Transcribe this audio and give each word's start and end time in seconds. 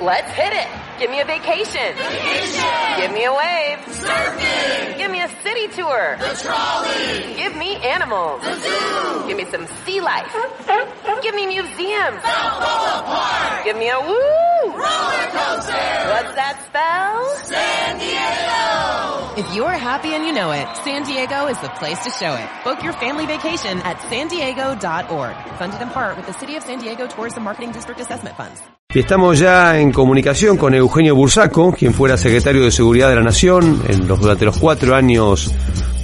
Let's 0.00 0.30
hit 0.32 0.52
it. 0.52 0.66
Give 0.98 1.10
me 1.10 1.20
a 1.20 1.24
vacation. 1.24 1.94
Vacation. 1.94 3.00
Give 3.00 3.12
me 3.12 3.24
a 3.24 3.32
wave. 3.32 3.78
Surfing. 3.94 4.98
Give 4.98 5.10
me 5.10 5.20
a 5.22 5.28
city 5.42 5.68
tour. 5.68 6.16
The 6.18 6.34
trolley. 6.42 7.34
Give 7.34 7.54
me 7.56 7.76
animals. 7.76 8.42
The 8.42 8.54
zoo. 8.58 9.28
Give 9.28 9.36
me 9.36 9.44
some 9.46 9.66
sea 9.84 10.00
life. 10.00 10.34
Give 11.22 11.34
me 11.34 11.46
museums. 11.46 12.20
Balboa 12.22 13.02
Park. 13.06 13.64
Give 13.64 13.76
me 13.76 13.88
a 13.88 14.00
woo. 14.00 14.72
Roller 14.74 15.26
coaster. 15.30 15.94
What's 16.10 16.34
that 16.34 16.60
spell? 16.66 17.36
San 17.46 17.98
Diego. 17.98 19.40
If 19.40 19.54
you're 19.54 19.70
happy 19.70 20.14
and 20.14 20.24
you 20.26 20.32
know 20.32 20.50
it, 20.50 20.66
San 20.78 21.04
Diego 21.04 21.46
is 21.46 21.58
the 21.60 21.68
place 21.70 22.02
to 22.04 22.10
show 22.10 22.34
it. 22.34 22.48
Book 22.64 22.82
your 22.82 22.92
family 22.94 23.26
vacation 23.26 23.78
at 23.78 24.00
san 24.10 24.28
diego.org. 24.28 25.36
Funded 25.58 25.80
in 25.80 25.88
part 25.90 26.16
with 26.16 26.26
the 26.26 26.32
City 26.34 26.56
of 26.56 26.62
San 26.64 26.78
Diego 26.80 27.06
Tourism 27.06 27.44
Marketing 27.44 27.70
District 27.70 28.00
Assessment 28.00 28.36
Funds. 28.36 28.60
Y 28.94 29.00
estamos 29.00 29.40
ya 29.40 29.80
en 29.80 29.90
comunicación 29.90 30.56
con 30.56 30.72
Eugenio 30.72 31.16
Bursaco, 31.16 31.72
quien 31.72 31.92
fuera 31.92 32.16
secretario 32.16 32.62
de 32.62 32.70
Seguridad 32.70 33.08
de 33.08 33.16
la 33.16 33.24
Nación 33.24 33.82
en 33.88 34.06
los, 34.06 34.20
durante 34.20 34.44
los 34.44 34.56
cuatro 34.56 34.94
años 34.94 35.50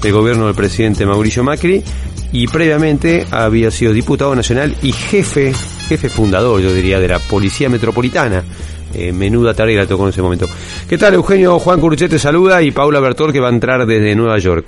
de 0.03 0.11
gobierno 0.11 0.47
del 0.47 0.57
presidente 0.57 1.07
Mauricio 1.07 1.45
Macri 1.45 1.85
y 2.33 2.49
previamente 2.49 3.27
había 3.31 3.71
sido 3.71 3.93
diputado 3.93 4.35
nacional 4.35 4.75
y 4.83 4.91
jefe, 4.91 5.53
jefe 5.87 6.09
fundador, 6.09 6.61
yo 6.61 6.75
diría, 6.75 6.99
de 6.99 7.07
la 7.07 7.21
Policía 7.21 7.69
Metropolitana. 7.69 8.43
Eh, 8.93 9.13
menuda 9.13 9.55
tarea 9.55 9.87
tocó 9.87 10.03
en 10.03 10.09
ese 10.09 10.23
momento. 10.23 10.49
¿Qué 10.89 10.99
tal, 10.99 11.15
Eugenio? 11.15 11.61
Juan 11.61 11.81
Curuchet 11.81 12.11
te 12.11 12.19
saluda 12.19 12.61
y 12.61 12.73
Paula 12.73 12.99
Bertor, 12.99 13.33
que 13.33 13.39
va 13.39 13.51
a 13.51 13.53
entrar 13.53 13.87
desde 13.87 14.17
Nueva 14.17 14.37
York. 14.39 14.67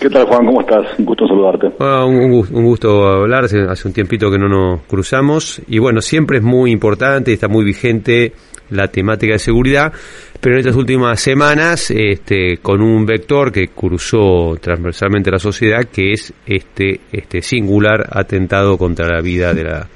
¿Qué 0.00 0.08
tal, 0.08 0.24
Juan? 0.26 0.46
¿Cómo 0.46 0.62
estás? 0.62 0.98
Un 0.98 1.04
gusto 1.04 1.26
saludarte. 1.26 1.70
Ah, 1.78 2.06
un, 2.06 2.30
gusto 2.30 3.06
hablar, 3.06 3.44
hace, 3.44 3.60
hace, 3.60 3.86
un 3.86 3.92
tiempito 3.92 4.30
que 4.30 4.38
no 4.38 4.48
nos 4.48 4.82
cruzamos 4.84 5.60
y 5.68 5.78
bueno, 5.78 6.00
siempre 6.00 6.38
es 6.38 6.42
muy 6.42 6.70
importante 6.70 7.30
y 7.30 7.34
está 7.34 7.48
muy 7.48 7.64
vigente 7.64 8.32
la 8.70 8.88
temática 8.88 9.34
de 9.34 9.38
seguridad, 9.38 9.92
pero 10.40 10.54
en 10.54 10.60
estas 10.60 10.76
últimas 10.76 11.20
semanas 11.20 11.90
este, 11.90 12.58
con 12.62 12.80
un 12.80 13.04
vector 13.04 13.52
que 13.52 13.68
cruzó 13.68 14.56
transversalmente 14.58 15.30
la 15.30 15.38
sociedad, 15.38 15.84
que 15.84 16.12
es 16.12 16.32
este, 16.46 17.00
este 17.12 17.42
singular 17.42 18.08
atentado 18.10 18.78
contra 18.78 19.06
la 19.06 19.20
vida 19.20 19.52
de 19.52 19.64
la, 19.64 19.86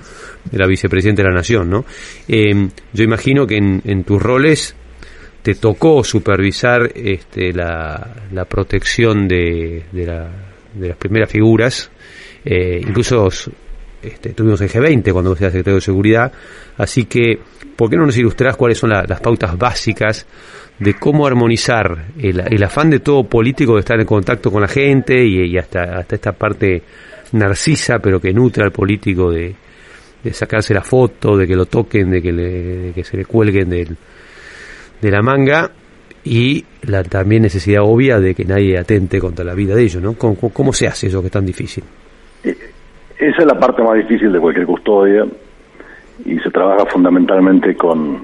de 0.51 0.59
la 0.59 0.67
vicepresidenta 0.67 1.23
de 1.23 1.29
la 1.29 1.35
Nación. 1.35 1.71
¿no? 1.71 1.87
Eh, 2.29 2.69
yo 2.93 3.05
imagino 3.05 3.47
que 3.47 3.57
en, 3.57 3.81
en 3.87 4.05
tus 4.05 4.23
roles 4.23 4.77
te 5.43 5.55
tocó 5.55 6.05
supervisar 6.05 6.91
este, 6.95 7.53
la, 7.53 8.45
protección 8.49 9.29
de, 9.29 9.85
de, 9.93 10.07
la, 10.07 10.29
de, 10.75 10.89
las 10.89 10.97
primeras 10.97 11.31
figuras, 11.31 11.91
eh, 12.45 12.81
incluso 12.83 13.29
este, 14.03 14.31
tuvimos 14.31 14.61
el 14.61 14.69
G20 14.69 15.13
cuando 15.13 15.31
vos 15.31 15.41
eras 15.41 15.53
secretario 15.53 15.77
de 15.77 15.81
Seguridad, 15.81 16.33
así 16.77 17.05
que, 17.05 17.39
¿por 17.77 17.91
qué 17.91 17.97
no 17.97 18.07
nos 18.07 18.17
ilustrás 18.17 18.57
cuáles 18.57 18.79
son 18.79 18.91
la, 18.91 19.05
las 19.07 19.21
pautas 19.21 19.57
básicas 19.57 20.27
de 20.79 20.95
cómo 20.95 21.27
armonizar 21.27 22.07
el, 22.19 22.63
afán 22.63 22.91
de 22.91 23.01
todo 23.01 23.25
político 23.25 23.75
de 23.75 23.81
estar 23.81 23.99
en 23.99 24.07
contacto 24.07 24.51
con 24.51 24.63
la 24.63 24.69
gente 24.69 25.25
y, 25.25 25.53
y 25.53 25.59
hasta, 25.59 25.99
hasta 25.99 26.15
esta 26.15 26.33
parte 26.33 26.83
narcisa, 27.33 27.99
pero 27.99 28.21
que 28.21 28.33
nutre 28.33 28.65
al 28.65 28.71
político 28.71 29.31
de, 29.31 29.55
de 30.23 30.33
sacarse 30.33 30.75
la 30.75 30.83
foto, 30.83 31.37
de 31.37 31.47
que 31.47 31.57
lo 31.57 31.67
toquen, 31.67 32.11
de 32.11 32.23
que, 32.23 32.33
le, 32.33 32.51
de 32.51 32.93
que 32.93 33.05
se 33.05 33.17
le 33.17 33.25
cuelguen 33.25 33.71
del 33.71 33.97
de 35.01 35.11
la 35.11 35.23
manga 35.23 35.71
y 36.25 36.65
la 36.83 37.03
también 37.05 37.43
necesidad 37.43 37.83
obvia 37.83 38.21
de 38.21 38.35
que 38.35 38.45
nadie 38.45 38.79
atente 38.79 39.19
contra 39.19 39.45
la 39.45 39.55
vida 39.55 39.75
de 39.75 39.83
ellos, 39.83 40.03
¿no? 40.03 40.15
¿Cómo, 40.15 40.37
cómo 40.37 40.73
se 40.73 40.87
hace 40.87 41.07
eso 41.07 41.21
que 41.21 41.27
es 41.27 41.33
tan 41.33 41.47
difícil? 41.47 41.85
Esa 42.43 43.39
es 43.39 43.47
la 43.47 43.59
parte 43.59 43.83
más 43.83 43.95
difícil 43.95 44.33
de 44.33 44.39
cualquier 44.39 44.67
custodia 44.67 45.27
y 46.25 46.39
se 46.39 46.51
trabaja 46.51 46.87
fundamentalmente 46.87 47.75
con, 47.77 48.23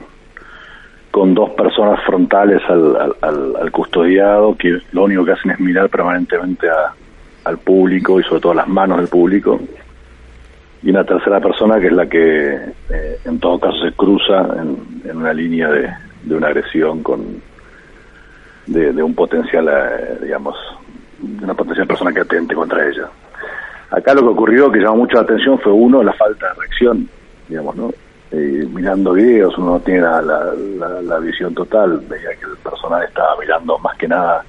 con 1.11 1.35
dos 1.35 1.51
personas 1.51 2.01
frontales 2.05 2.63
al, 2.69 3.15
al, 3.21 3.57
al 3.57 3.73
custodiado 3.73 4.57
que 4.57 4.79
lo 4.93 5.05
único 5.05 5.25
que 5.25 5.33
hacen 5.33 5.53
es 5.53 5.61
mirar 5.61 5.89
permanentemente 5.89 6.67
al 7.45 7.59
público 7.59 8.21
y 8.21 8.23
sobre 8.25 8.41
todo 8.41 8.53
a 8.53 8.57
las 8.57 8.69
manos 8.69 8.99
del 8.99 9.09
público 9.09 9.61
y 10.83 10.91
una 10.91 11.05
tercera 11.05 11.41
persona 11.41 11.81
que 11.81 11.87
es 11.87 11.93
la 11.93 12.07
que 12.07 12.55
eh, 12.55 13.19
en 13.25 13.39
todo 13.39 13.59
caso 13.59 13.79
se 13.79 13.93
cruza 13.93 14.47
en 14.61 15.17
una 15.17 15.33
línea 15.33 15.71
de, 15.71 15.89
de 16.25 16.35
una 16.35 16.49
agresión 16.49 17.03
con 17.03 17.43
de, 18.67 19.03
un 19.03 19.15
potencial 19.15 19.69
eh, 19.69 20.19
digamos 20.23 20.57
de 21.19 21.45
una 21.45 21.55
potencial 21.55 21.87
persona 21.87 22.13
que 22.13 22.21
atente 22.21 22.55
contra 22.55 22.87
ella. 22.87 23.09
Acá 23.91 24.15
lo 24.15 24.23
que 24.23 24.29
ocurrió 24.29 24.71
que 24.71 24.81
llamó 24.81 24.97
mucho 24.97 25.17
la 25.17 25.23
atención 25.23 25.59
fue 25.59 25.73
uno 25.73 26.03
la 26.03 26.13
falta 26.13 26.49
de 26.49 26.55
reacción 26.55 27.09
digamos 27.49 27.77
no 27.77 27.93
eh, 28.33 28.67
mirando 28.73 29.13
videos 29.13 29.57
uno 29.59 29.73
no 29.73 29.81
tiene 29.81 30.01
la, 30.01 30.23
la, 30.23 31.03
la, 31.03 31.19
visión 31.19 31.55
total 31.55 32.01
veía 32.09 32.31
que 32.41 32.47
el 32.47 32.57
personal 32.57 33.03
estaba 33.05 33.37
mirando 33.39 33.79
más 33.79 33.97
que 33.97 34.09
nada 34.09 34.45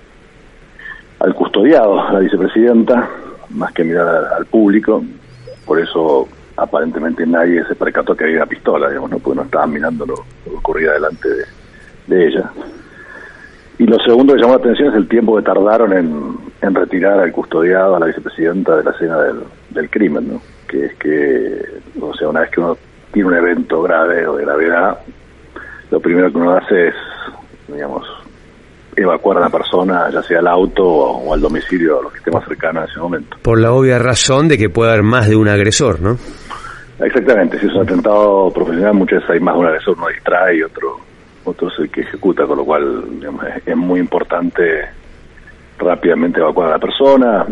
al 1.19 1.35
custodiado 1.35 2.11
la 2.11 2.19
vicepresidenta 2.19 3.09
más 3.49 3.71
que 3.73 3.83
mirar 3.83 4.07
al, 4.07 4.25
al 4.33 4.45
público. 4.45 5.03
Por 5.65 5.79
eso 5.79 6.27
aparentemente 6.57 7.25
nadie 7.25 7.65
se 7.65 7.75
percató 7.75 8.15
que 8.15 8.25
había 8.25 8.37
una 8.37 8.45
pistola, 8.45 8.89
digamos, 8.89 9.09
¿no? 9.09 9.19
porque 9.19 9.37
no 9.37 9.43
estaban 9.43 9.71
mirando 9.71 10.05
lo, 10.05 10.15
lo 10.15 10.51
que 10.51 10.57
ocurría 10.57 10.93
delante 10.93 11.27
de, 11.29 11.43
de 12.07 12.27
ella. 12.27 12.51
Y 13.77 13.85
lo 13.85 13.99
segundo 13.99 14.33
que 14.33 14.39
llamó 14.39 14.53
la 14.53 14.59
atención 14.59 14.89
es 14.89 14.95
el 14.95 15.07
tiempo 15.07 15.35
que 15.35 15.43
tardaron 15.43 15.91
en, 15.93 16.37
en 16.61 16.75
retirar 16.75 17.19
al 17.19 17.31
custodiado, 17.31 17.95
a 17.95 17.99
la 17.99 18.05
vicepresidenta 18.05 18.77
de 18.77 18.83
la 18.83 18.91
escena 18.91 19.17
del, 19.19 19.39
del 19.71 19.89
crimen, 19.89 20.33
¿no? 20.33 20.41
Que 20.67 20.85
es 20.85 20.95
que, 20.95 21.61
o 21.99 22.13
sea, 22.15 22.29
una 22.29 22.41
vez 22.41 22.51
que 22.51 22.61
uno 22.61 22.77
tiene 23.11 23.29
un 23.29 23.35
evento 23.35 23.81
grave 23.81 24.25
o 24.27 24.37
de 24.37 24.45
gravedad, 24.45 24.99
lo 25.91 25.99
primero 25.99 26.31
que 26.31 26.37
uno 26.37 26.55
hace 26.55 26.87
es, 26.87 26.95
digamos, 27.67 28.07
evacuar 28.95 29.37
a 29.37 29.41
la 29.41 29.49
persona, 29.49 30.09
ya 30.09 30.23
sea 30.23 30.39
al 30.39 30.47
auto 30.47 30.85
o, 30.85 31.33
al 31.33 31.41
domicilio, 31.41 31.99
a 31.99 32.03
lo 32.03 32.09
que 32.09 32.19
esté 32.19 32.31
más 32.31 32.45
cercano 32.45 32.81
en 32.81 32.89
ese 32.89 32.99
momento. 32.99 33.37
Por 33.41 33.59
la 33.59 33.73
obvia 33.73 33.99
razón 33.99 34.47
de 34.47 34.57
que 34.57 34.69
puede 34.69 34.91
haber 34.91 35.03
más 35.03 35.27
de 35.27 35.35
un 35.35 35.49
agresor, 35.49 36.01
¿no? 36.01 36.17
Exactamente, 36.99 37.59
si 37.59 37.67
es 37.67 37.73
un 37.73 37.81
atentado 37.81 38.49
profesional, 38.51 38.93
muchas 38.93 39.19
veces 39.19 39.31
hay 39.31 39.39
más 39.41 39.55
de 39.55 39.59
un 39.59 39.67
agresor, 39.67 39.97
uno 39.97 40.07
distrae 40.07 40.57
y 40.57 40.63
otro 40.63 40.97
otro 41.45 41.69
es 41.69 41.79
el 41.79 41.89
que 41.89 42.01
ejecuta, 42.01 42.45
con 42.45 42.57
lo 42.57 42.65
cual 42.65 43.19
digamos, 43.19 43.45
es 43.65 43.77
muy 43.77 43.99
importante 43.99 44.85
rápidamente 45.77 46.39
evacuar 46.39 46.69
a 46.69 46.71
la 46.71 46.79
persona. 46.79 47.45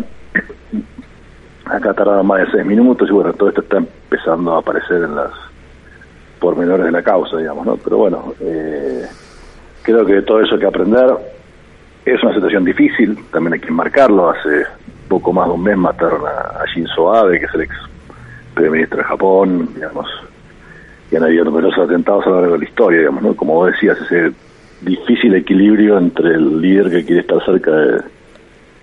Acá 1.66 1.94
tardaron 1.94 2.28
más 2.28 2.42
de 2.42 2.52
seis 2.52 2.66
minutos 2.66 3.10
y 3.10 3.14
bueno, 3.14 3.34
todo 3.34 3.50
esto 3.50 3.62
está 3.62 3.78
empezando 3.78 4.56
a 4.56 4.60
aparecer 4.60 5.04
en 5.04 5.16
las 5.16 5.32
pormenores 6.40 6.86
de 6.86 6.92
la 6.92 7.02
causa, 7.02 7.38
digamos, 7.38 7.66
¿no? 7.66 7.78
Pero 7.78 7.98
bueno, 7.98 8.34
eh, 8.42 9.06
creo 9.82 10.06
que 10.06 10.22
todo 10.24 10.42
eso 10.42 10.56
hay 10.56 10.60
que 10.60 10.68
aprender. 10.68 11.10
Es 12.04 12.22
una 12.22 12.34
situación 12.34 12.66
difícil, 12.66 13.18
también 13.32 13.54
hay 13.54 13.60
que 13.62 13.72
marcarlo. 13.72 14.30
Hace 14.30 14.66
poco 15.08 15.32
más 15.32 15.48
de 15.48 15.54
un 15.54 15.64
mes 15.64 15.78
mataron 15.78 16.22
a, 16.26 16.66
Shinzo 16.66 17.14
Abe, 17.14 17.40
que 17.40 17.46
es 17.46 17.54
el 17.54 17.62
ex 17.62 17.76
primer 18.56 18.72
ministro 18.72 18.98
de 18.98 19.04
Japón, 19.06 19.70
digamos, 19.74 20.08
que 21.14 21.18
han 21.18 21.26
habido 21.26 21.46
numerosos 21.46 21.88
atentados 21.88 22.26
a 22.26 22.30
lo 22.32 22.36
largo 22.38 22.54
de 22.54 22.60
la 22.64 22.66
historia, 22.66 23.00
digamos, 23.02 23.22
¿no? 23.22 23.36
Como 23.36 23.54
vos 23.54 23.72
decías, 23.72 24.00
ese 24.02 24.32
difícil 24.82 25.36
equilibrio 25.36 26.00
entre 26.00 26.30
el 26.34 26.60
líder 26.60 26.90
que 26.90 27.06
quiere 27.06 27.22
estar 27.22 27.38
cerca 27.46 27.70
de, 27.70 27.98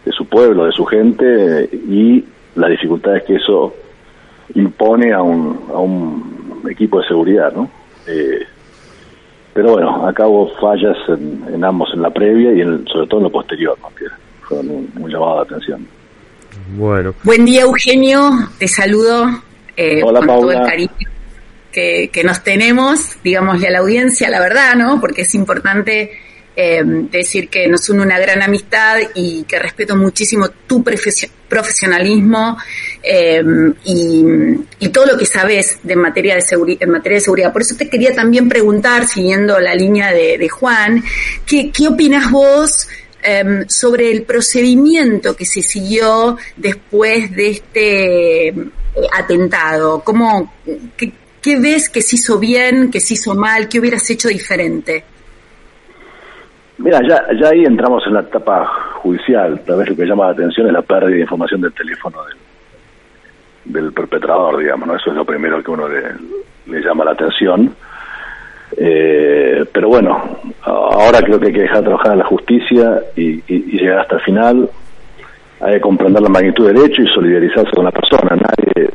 de 0.04 0.12
su 0.12 0.24
pueblo, 0.26 0.64
de 0.64 0.70
su 0.70 0.84
gente, 0.84 1.68
y 1.72 2.24
las 2.54 2.70
dificultades 2.70 3.24
que 3.24 3.34
eso 3.34 3.74
impone 4.54 5.12
a 5.12 5.20
un, 5.20 5.58
a 5.74 5.78
un 5.78 6.62
equipo 6.70 7.00
de 7.00 7.08
seguridad, 7.08 7.52
¿no? 7.52 7.68
Eh, 8.06 8.46
pero 9.52 9.72
bueno, 9.72 10.06
acá 10.06 10.28
hubo 10.28 10.46
fallas 10.60 10.96
en, 11.08 11.42
en, 11.52 11.64
ambos, 11.64 11.90
en 11.94 12.02
la 12.02 12.10
previa 12.10 12.52
y 12.52 12.60
en, 12.60 12.86
sobre 12.86 13.08
todo 13.08 13.18
en 13.18 13.24
lo 13.24 13.32
posterior, 13.32 13.76
¿no? 13.82 13.88
que 13.88 14.04
fueron 14.42 14.70
un, 14.70 14.92
un 15.00 15.10
llamado 15.10 15.34
de 15.38 15.42
atención. 15.42 15.84
Bueno. 16.76 17.12
Buen 17.24 17.44
día, 17.44 17.62
Eugenio. 17.62 18.30
Te 18.56 18.68
saludo 18.68 19.24
eh, 19.76 20.00
Hola, 20.04 20.20
con 20.20 20.28
Paula. 20.28 20.40
todo 20.42 20.62
el 20.62 20.70
cariño 20.70 21.10
que, 21.72 22.10
nos 22.24 22.42
tenemos, 22.42 23.16
digámosle 23.22 23.68
a 23.68 23.70
la 23.70 23.78
audiencia 23.78 24.28
la 24.28 24.40
verdad, 24.40 24.74
¿no? 24.74 25.00
Porque 25.00 25.22
es 25.22 25.34
importante 25.34 26.12
eh, 26.56 26.82
decir 26.84 27.48
que 27.48 27.68
nos 27.68 27.88
une 27.88 28.02
una 28.02 28.18
gran 28.18 28.42
amistad 28.42 28.98
y 29.14 29.44
que 29.44 29.58
respeto 29.58 29.96
muchísimo 29.96 30.48
tu 30.66 30.82
profesionalismo 30.82 32.58
eh, 33.02 33.42
y, 33.84 34.88
todo 34.88 35.06
lo 35.06 35.16
que 35.16 35.24
sabes 35.24 35.78
de 35.84 35.94
materia 35.94 36.34
de 36.34 36.76
en 36.80 36.90
materia 36.90 37.18
de 37.18 37.24
seguridad. 37.24 37.52
Por 37.52 37.62
eso 37.62 37.76
te 37.76 37.88
quería 37.88 38.12
también 38.12 38.48
preguntar, 38.48 39.06
siguiendo 39.06 39.60
la 39.60 39.74
línea 39.74 40.12
de, 40.12 40.48
Juan, 40.48 41.02
¿qué, 41.46 41.70
¿qué 41.70 41.86
opinas 41.86 42.30
vos 42.30 42.88
eh, 43.22 43.64
sobre 43.68 44.10
el 44.10 44.22
procedimiento 44.22 45.36
que 45.36 45.44
se 45.44 45.62
siguió 45.62 46.36
después 46.56 47.30
de 47.36 47.50
este 47.50 48.48
eh, 48.48 48.54
atentado? 49.12 50.02
¿Cómo, 50.02 50.52
qué, 50.96 51.12
¿Qué 51.42 51.58
ves 51.58 51.88
que 51.88 52.02
se 52.02 52.16
hizo 52.16 52.38
bien, 52.38 52.90
que 52.90 53.00
se 53.00 53.14
hizo 53.14 53.34
mal, 53.34 53.68
qué 53.68 53.80
hubieras 53.80 54.08
hecho 54.10 54.28
diferente? 54.28 55.04
Mira, 56.78 57.00
ya, 57.06 57.26
ya 57.38 57.48
ahí 57.48 57.64
entramos 57.64 58.02
en 58.06 58.14
la 58.14 58.20
etapa 58.20 58.64
judicial. 58.94 59.60
Tal 59.66 59.78
vez 59.78 59.90
lo 59.90 59.96
que 59.96 60.06
llama 60.06 60.26
la 60.26 60.32
atención 60.32 60.66
es 60.66 60.72
la 60.72 60.82
pérdida 60.82 61.16
de 61.16 61.20
información 61.20 61.60
del 61.60 61.72
teléfono 61.72 62.18
del, 63.64 63.92
perpetrador, 63.92 64.58
digamos, 64.58 64.88
¿no? 64.88 64.96
Eso 64.96 65.10
es 65.10 65.16
lo 65.16 65.24
primero 65.24 65.62
que 65.62 65.70
uno 65.70 65.86
le, 65.88 66.80
llama 66.80 67.04
la 67.04 67.12
atención. 67.12 67.74
Eh, 68.76 69.64
pero 69.72 69.88
bueno, 69.88 70.38
ahora 70.62 71.20
creo 71.22 71.38
que 71.38 71.48
hay 71.48 71.52
que 71.52 71.62
dejar 71.62 71.82
trabajar 71.82 72.12
a 72.12 72.16
la 72.16 72.24
justicia 72.24 73.02
y, 73.16 73.42
llegar 73.46 74.00
hasta 74.00 74.16
el 74.16 74.22
final. 74.22 74.70
Hay 75.60 75.74
que 75.74 75.80
comprender 75.80 76.22
la 76.22 76.28
magnitud 76.28 76.66
del 76.66 76.84
hecho 76.84 77.02
y 77.02 77.06
solidarizarse 77.08 77.72
con 77.72 77.84
la 77.84 77.92
persona. 77.92 78.36
Nadie 78.36 78.90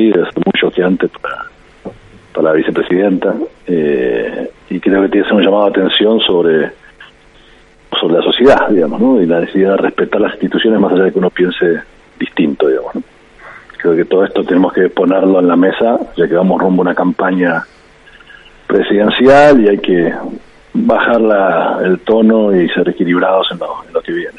atravesar 0.00 0.12
un 0.12 0.12
momento 0.14 0.22
así, 0.22 0.30
es 0.30 0.36
muy 0.36 0.60
choqueante 0.60 1.08
para, 1.20 2.42
la 2.42 2.52
vicepresidenta. 2.52 3.34
Eh, 3.66 4.50
y 4.70 4.80
creo 4.80 5.02
que 5.02 5.08
tiene 5.08 5.24
que 5.24 5.30
ser 5.30 5.38
un 5.38 5.44
llamado 5.44 5.64
de 5.64 5.70
atención 5.70 6.20
sobre 6.20 6.70
sobre 8.00 8.14
la 8.14 8.22
sociedad, 8.22 8.68
digamos, 8.70 9.00
¿no? 9.00 9.22
Y 9.22 9.26
la 9.26 9.40
necesidad 9.40 9.72
de 9.72 9.76
respetar 9.78 10.20
las 10.20 10.32
instituciones 10.32 10.80
más 10.80 10.92
allá 10.92 11.04
de 11.04 11.12
que 11.12 11.18
uno 11.18 11.30
piense 11.30 11.82
distinto, 12.18 12.68
digamos. 12.68 12.92
Creo 13.78 13.94
que 13.94 14.04
todo 14.04 14.24
esto 14.24 14.44
tenemos 14.44 14.72
que 14.72 14.88
ponerlo 14.88 15.40
en 15.40 15.48
la 15.48 15.56
mesa, 15.56 15.98
ya 16.16 16.26
que 16.26 16.34
vamos 16.34 16.60
rumbo 16.60 16.82
a 16.82 16.86
una 16.86 16.94
campaña 16.94 17.62
presidencial 18.66 19.60
y 19.60 19.68
hay 19.68 19.78
que 19.78 20.12
bajar 20.72 21.20
la, 21.20 21.80
el 21.84 22.00
tono 22.00 22.54
y 22.54 22.68
ser 22.70 22.88
equilibrados 22.88 23.48
en 23.52 23.58
lo, 23.58 24.02
que 24.02 24.12
viene. 24.12 24.38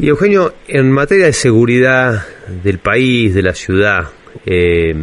Y 0.00 0.08
Eugenio, 0.08 0.54
en 0.66 0.90
materia 0.90 1.26
de 1.26 1.34
seguridad 1.34 2.26
del 2.62 2.78
país, 2.78 3.34
de 3.34 3.42
la 3.42 3.52
ciudad, 3.52 4.08
eh, 4.46 4.94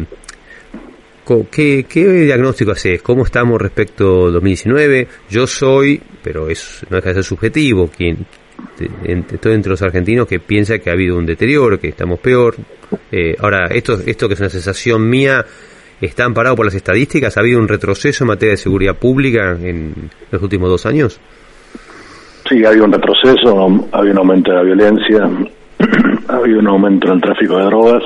¿qué, 1.52 1.86
diagnóstico 1.88 2.72
haces? 2.72 3.00
¿Cómo 3.00 3.24
estamos 3.24 3.62
respecto 3.62 4.26
a 4.26 4.30
2019? 4.32 5.06
Yo 5.30 5.46
soy, 5.46 6.02
pero 6.20 6.48
es, 6.48 6.84
no 6.90 6.96
deja 6.96 7.10
de 7.10 7.14
ser 7.14 7.24
subjetivo, 7.24 7.88
quien 7.88 8.26
estoy 9.30 9.54
entre 9.54 9.70
los 9.70 9.82
argentinos 9.82 10.26
que 10.26 10.40
piensa 10.40 10.80
que 10.80 10.90
ha 10.90 10.94
habido 10.94 11.16
un 11.16 11.26
deterioro, 11.26 11.78
que 11.78 11.90
estamos 11.90 12.18
peor. 12.18 12.56
Eh, 13.12 13.36
ahora, 13.38 13.66
esto, 13.66 14.00
esto 14.04 14.26
que 14.26 14.34
es 14.34 14.40
una 14.40 14.50
sensación 14.50 15.08
mía, 15.08 15.46
¿está 16.00 16.24
amparado 16.24 16.56
por 16.56 16.66
las 16.66 16.74
estadísticas? 16.74 17.36
¿Ha 17.36 17.40
habido 17.40 17.60
un 17.60 17.68
retroceso 17.68 18.24
en 18.24 18.28
materia 18.28 18.54
de 18.54 18.56
seguridad 18.56 18.96
pública 18.96 19.56
en 19.62 20.10
los 20.32 20.42
últimos 20.42 20.68
dos 20.68 20.86
años? 20.86 21.20
Sí, 22.48 22.64
ha 22.64 22.68
habido 22.68 22.86
un 22.86 22.92
retroceso, 22.92 23.68
ha 23.92 23.98
habido 23.98 24.14
un 24.14 24.18
aumento 24.18 24.50
de 24.50 24.56
la 24.56 24.62
violencia, 24.62 25.28
ha 26.28 26.36
habido 26.36 26.60
un 26.60 26.68
aumento 26.68 27.08
en 27.08 27.14
el 27.14 27.20
tráfico 27.20 27.58
de 27.58 27.64
drogas 27.64 28.02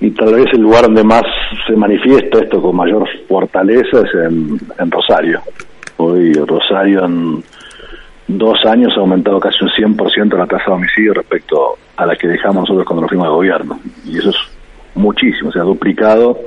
y 0.00 0.10
tal 0.12 0.34
vez 0.34 0.46
el 0.52 0.62
lugar 0.62 0.84
donde 0.84 1.04
más 1.04 1.24
se 1.66 1.76
manifiesta 1.76 2.38
esto 2.38 2.62
con 2.62 2.76
mayor 2.76 3.06
fortaleza 3.28 4.00
es 4.00 4.14
en, 4.14 4.58
en 4.78 4.90
Rosario. 4.90 5.42
Hoy 5.98 6.32
Rosario 6.32 7.04
en 7.04 7.44
dos 8.26 8.64
años 8.64 8.92
ha 8.96 9.00
aumentado 9.00 9.38
casi 9.38 9.58
un 9.62 9.96
100% 9.96 10.38
la 10.38 10.46
tasa 10.46 10.64
de 10.68 10.72
homicidio 10.72 11.12
respecto 11.12 11.76
a 11.96 12.06
la 12.06 12.16
que 12.16 12.28
dejamos 12.28 12.62
nosotros 12.62 12.86
cuando 12.86 13.02
nos 13.02 13.10
fuimos 13.10 13.26
al 13.26 13.34
gobierno. 13.34 13.78
Y 14.06 14.18
eso 14.18 14.30
es 14.30 14.36
muchísimo, 14.94 15.52
se 15.52 15.58
ha 15.58 15.64
duplicado 15.64 16.38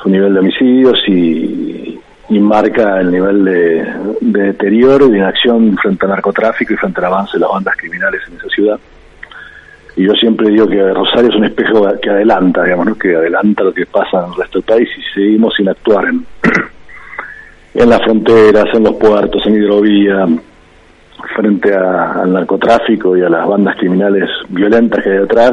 su 0.00 0.08
nivel 0.08 0.32
de 0.34 0.40
homicidios 0.40 0.98
y, 1.08 1.98
marca 2.30 3.00
el 3.00 3.10
nivel 3.10 3.44
de, 3.44 3.86
deterioro 4.20 5.06
y 5.06 5.12
de 5.12 5.18
inacción 5.18 5.76
frente 5.78 6.04
al 6.04 6.10
narcotráfico 6.10 6.74
y 6.74 6.76
frente 6.76 7.00
al 7.00 7.06
avance 7.06 7.32
de 7.34 7.40
las 7.40 7.50
bandas 7.50 7.76
criminales 7.76 8.20
en 8.28 8.36
esa 8.36 8.48
ciudad. 8.48 8.78
Y 9.96 10.06
yo 10.06 10.12
siempre 10.12 10.50
digo 10.50 10.68
que 10.68 10.92
Rosario 10.92 11.30
es 11.30 11.36
un 11.36 11.44
espejo 11.44 11.86
que 12.00 12.10
adelanta, 12.10 12.62
digamos, 12.62 12.86
¿no? 12.86 12.94
que 12.96 13.16
adelanta 13.16 13.64
lo 13.64 13.72
que 13.72 13.86
pasa 13.86 14.24
en 14.24 14.32
el 14.32 14.36
resto 14.36 14.58
del 14.58 14.64
país 14.64 14.88
y 14.96 15.14
seguimos 15.14 15.54
sin 15.56 15.68
actuar 15.68 16.04
en, 16.04 16.24
en 17.74 17.88
las 17.88 18.02
fronteras, 18.02 18.66
en 18.74 18.84
los 18.84 18.94
puertos, 18.94 19.44
en 19.46 19.54
hidrovía, 19.54 20.26
frente 21.34 21.74
al 21.74 22.32
narcotráfico 22.32 23.16
y 23.16 23.22
a 23.22 23.28
las 23.28 23.46
bandas 23.46 23.76
criminales 23.76 24.28
violentas 24.48 25.02
que 25.02 25.10
hay 25.10 25.18
detrás, 25.18 25.52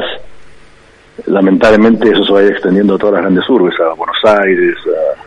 lamentablemente 1.26 2.10
eso 2.10 2.24
se 2.24 2.32
va 2.32 2.40
a 2.40 2.42
ir 2.44 2.52
extendiendo 2.52 2.94
a 2.94 2.98
todas 2.98 3.14
las 3.14 3.22
grandes 3.22 3.48
urbes, 3.48 3.74
a 3.80 3.94
Buenos 3.94 4.16
Aires, 4.24 4.76
a, 4.86 5.25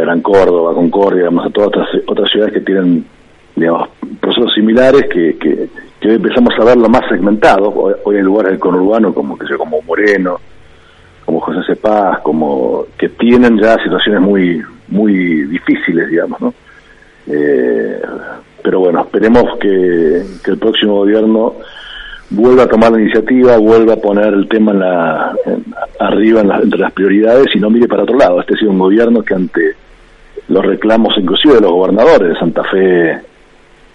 Gran 0.00 0.20
Córdoba, 0.20 0.72
a 0.72 0.74
Concordia, 0.74 1.28
a 1.28 1.50
todas 1.50 1.68
otras, 1.68 1.88
otras 2.06 2.30
ciudades 2.30 2.54
que 2.54 2.60
tienen 2.60 3.04
digamos, 3.54 3.88
procesos 4.20 4.52
similares 4.54 5.06
que, 5.08 5.36
que, 5.38 5.68
hoy 6.08 6.16
empezamos 6.16 6.54
a 6.58 6.64
verlo 6.64 6.88
más 6.88 7.02
segmentado. 7.08 7.72
Hoy, 8.04 8.16
hay 8.16 8.22
lugares 8.22 8.52
del 8.52 8.60
conurbano 8.60 9.14
como 9.14 9.38
que 9.38 9.46
sea 9.46 9.56
como 9.56 9.82
Moreno, 9.82 10.40
como 11.24 11.40
José 11.40 11.60
Cepaz, 11.66 12.20
como 12.20 12.86
que 12.98 13.08
tienen 13.10 13.58
ya 13.58 13.76
situaciones 13.82 14.20
muy 14.20 14.62
muy 14.88 15.44
difíciles, 15.44 16.08
digamos, 16.10 16.40
¿no? 16.40 16.54
Eh, 17.26 18.00
pero 18.62 18.80
bueno, 18.80 19.00
esperemos 19.00 19.58
que, 19.58 20.22
el 20.46 20.58
próximo 20.58 20.96
gobierno 20.96 21.54
vuelva 22.30 22.64
a 22.64 22.68
tomar 22.68 22.92
la 22.92 23.00
iniciativa, 23.00 23.56
vuelva 23.58 23.94
a 23.94 24.00
poner 24.00 24.32
el 24.32 24.48
tema 24.48 24.72
en 24.72 24.78
la, 24.80 25.34
arriba 25.98 26.40
entre 26.40 26.78
las 26.78 26.92
prioridades 26.92 27.46
y 27.54 27.58
no 27.58 27.70
mire 27.70 27.88
para 27.88 28.04
otro 28.04 28.16
lado. 28.16 28.40
Este 28.40 28.54
ha 28.54 28.58
sido 28.58 28.70
un 28.70 28.78
gobierno 28.78 29.22
que 29.22 29.34
ante 29.34 29.74
los 30.48 30.64
reclamos 30.64 31.14
inclusive 31.18 31.54
de 31.54 31.60
los 31.60 31.72
gobernadores 31.72 32.30
de 32.30 32.38
Santa 32.38 32.62
Fe, 32.64 33.20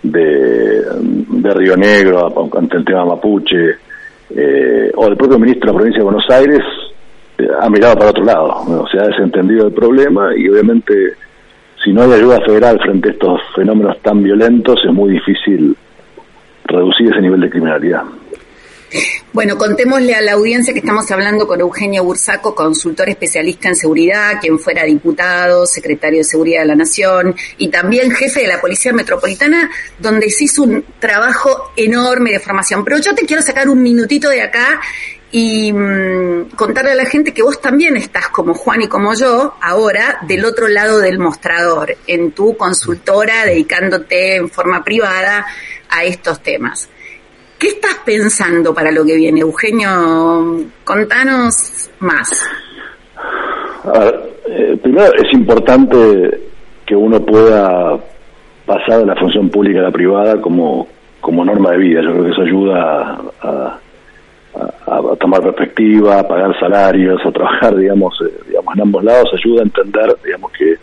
de, 0.03 0.85
de 1.01 1.53
Río 1.53 1.75
Negro, 1.75 2.50
ante 2.57 2.77
el 2.77 2.85
tema 2.85 3.06
mapuche, 3.06 3.75
eh, 4.29 4.91
o 4.95 5.06
del 5.06 5.18
propio 5.18 5.39
ministro 5.39 5.68
de 5.68 5.74
la 5.74 5.77
provincia 5.77 6.00
de 6.00 6.03
Buenos 6.03 6.29
Aires, 6.29 6.62
eh, 7.38 7.47
ha 7.59 7.69
mirado 7.69 7.95
para 7.95 8.09
otro 8.09 8.24
lado, 8.24 8.47
o 8.81 8.88
sea, 8.88 9.03
ha 9.03 9.07
desentendido 9.07 9.68
el 9.68 9.74
problema 9.74 10.35
y 10.35 10.50
obviamente 10.50 11.13
si 11.83 11.94
no 11.94 12.03
hay 12.03 12.13
ayuda 12.13 12.39
federal 12.45 12.79
frente 12.79 13.09
a 13.09 13.12
estos 13.12 13.39
fenómenos 13.56 14.00
tan 14.01 14.21
violentos, 14.21 14.79
es 14.85 14.94
muy 14.94 15.12
difícil 15.12 15.75
reducir 16.68 17.12
ese 17.12 17.22
nivel 17.22 17.42
de 17.42 17.50
criminalidad. 17.50 18.04
Bueno, 19.34 19.58
contémosle 19.58 20.16
a 20.16 20.22
la 20.22 20.34
audiencia 20.34 20.74
que 20.74 20.80
estamos 20.80 21.12
hablando 21.12 21.46
con 21.46 21.60
Eugenio 21.60 22.04
Bursaco, 22.04 22.56
consultor 22.56 23.10
especialista 23.10 23.68
en 23.68 23.75
seguridad, 23.75 24.40
quien 24.40 24.58
fuera 24.60 24.86
diputado, 24.86 25.66
secretario 25.66 26.19
de 26.19 26.24
Seguridad 26.24 26.62
de 26.62 26.68
la 26.68 26.75
Nación 26.75 27.36
y 27.58 27.68
también 27.68 28.12
jefe 28.12 28.42
de 28.42 28.48
la 28.48 28.62
Policía 28.62 28.94
Metropolitana, 28.94 29.69
donde 30.00 30.30
se 30.30 30.46
hizo 30.46 30.64
un 30.64 30.86
trabajo 31.00 31.72
enorme 31.75 32.31
de 32.31 32.40
formación. 32.40 32.86
Pero 32.86 32.98
yo 33.00 33.13
te 33.13 33.25
quiero 33.25 33.42
sacar 33.42 33.68
un 33.68 33.84
minutito 33.84 34.30
de 34.30 34.42
acá 34.42 34.80
y 35.31 35.74
mm, 35.74 36.50
contarle 36.56 36.91
a 36.91 36.95
la 36.95 37.06
gente 37.06 37.33
que 37.33 37.44
vos 37.44 37.59
también 37.59 37.97
estás 37.97 38.29
como 38.29 38.53
Juan 38.53 38.83
y 38.83 38.88
como 38.88 39.13
yo 39.13 39.56
ahora 39.62 40.19
del 40.27 40.45
otro 40.45 40.68
lado 40.68 41.00
del 41.00 41.19
mostrador, 41.19 41.95
en 42.07 42.31
tu 42.31 42.56
consultora, 42.56 43.45
dedicándote 43.45 44.38
en 44.38 44.50
forma 44.50 44.83
privada 44.83 45.45
a 45.89 46.03
estos 46.03 46.41
temas. 46.41 46.89
¿Qué 47.59 47.68
estás 47.68 47.97
pensando 48.06 48.74
para 48.74 48.91
lo 48.91 49.03
que 49.03 49.15
viene, 49.15 49.41
Eugenio? 49.41 50.65
Contanos 50.83 51.89
más. 52.00 52.50
Eh, 54.50 54.77
primero 54.81 55.12
es 55.15 55.33
importante 55.33 56.50
que 56.86 56.96
uno 56.96 57.19
pueda 57.19 57.98
pasar 58.65 59.00
de 59.00 59.05
la 59.07 59.15
función 59.15 59.50
pública 59.50 59.79
a 59.79 59.84
la 59.84 59.91
privada 59.91 60.39
como, 60.39 60.88
como 61.19 61.43
norma 61.43 61.72
de 61.72 61.77
vida. 61.77 62.01
Yo 62.03 62.12
creo 62.12 62.24
que 62.25 62.31
eso 62.31 62.41
ayuda 62.43 63.19
a 63.41 63.79
a, 63.79 63.79
tomar 65.20 65.42
perspectiva, 65.42 66.20
a 66.20 66.28
pagar 66.28 66.58
salarios, 66.60 67.20
a 67.26 67.32
trabajar, 67.32 67.76
digamos, 67.76 68.20
eh, 68.22 68.34
digamos, 68.48 68.76
en 68.76 68.82
ambos 68.82 69.04
lados, 69.04 69.30
ayuda 69.34 69.62
a 69.62 69.66
entender, 69.66 70.16
digamos, 70.24 70.52
que 70.52 70.76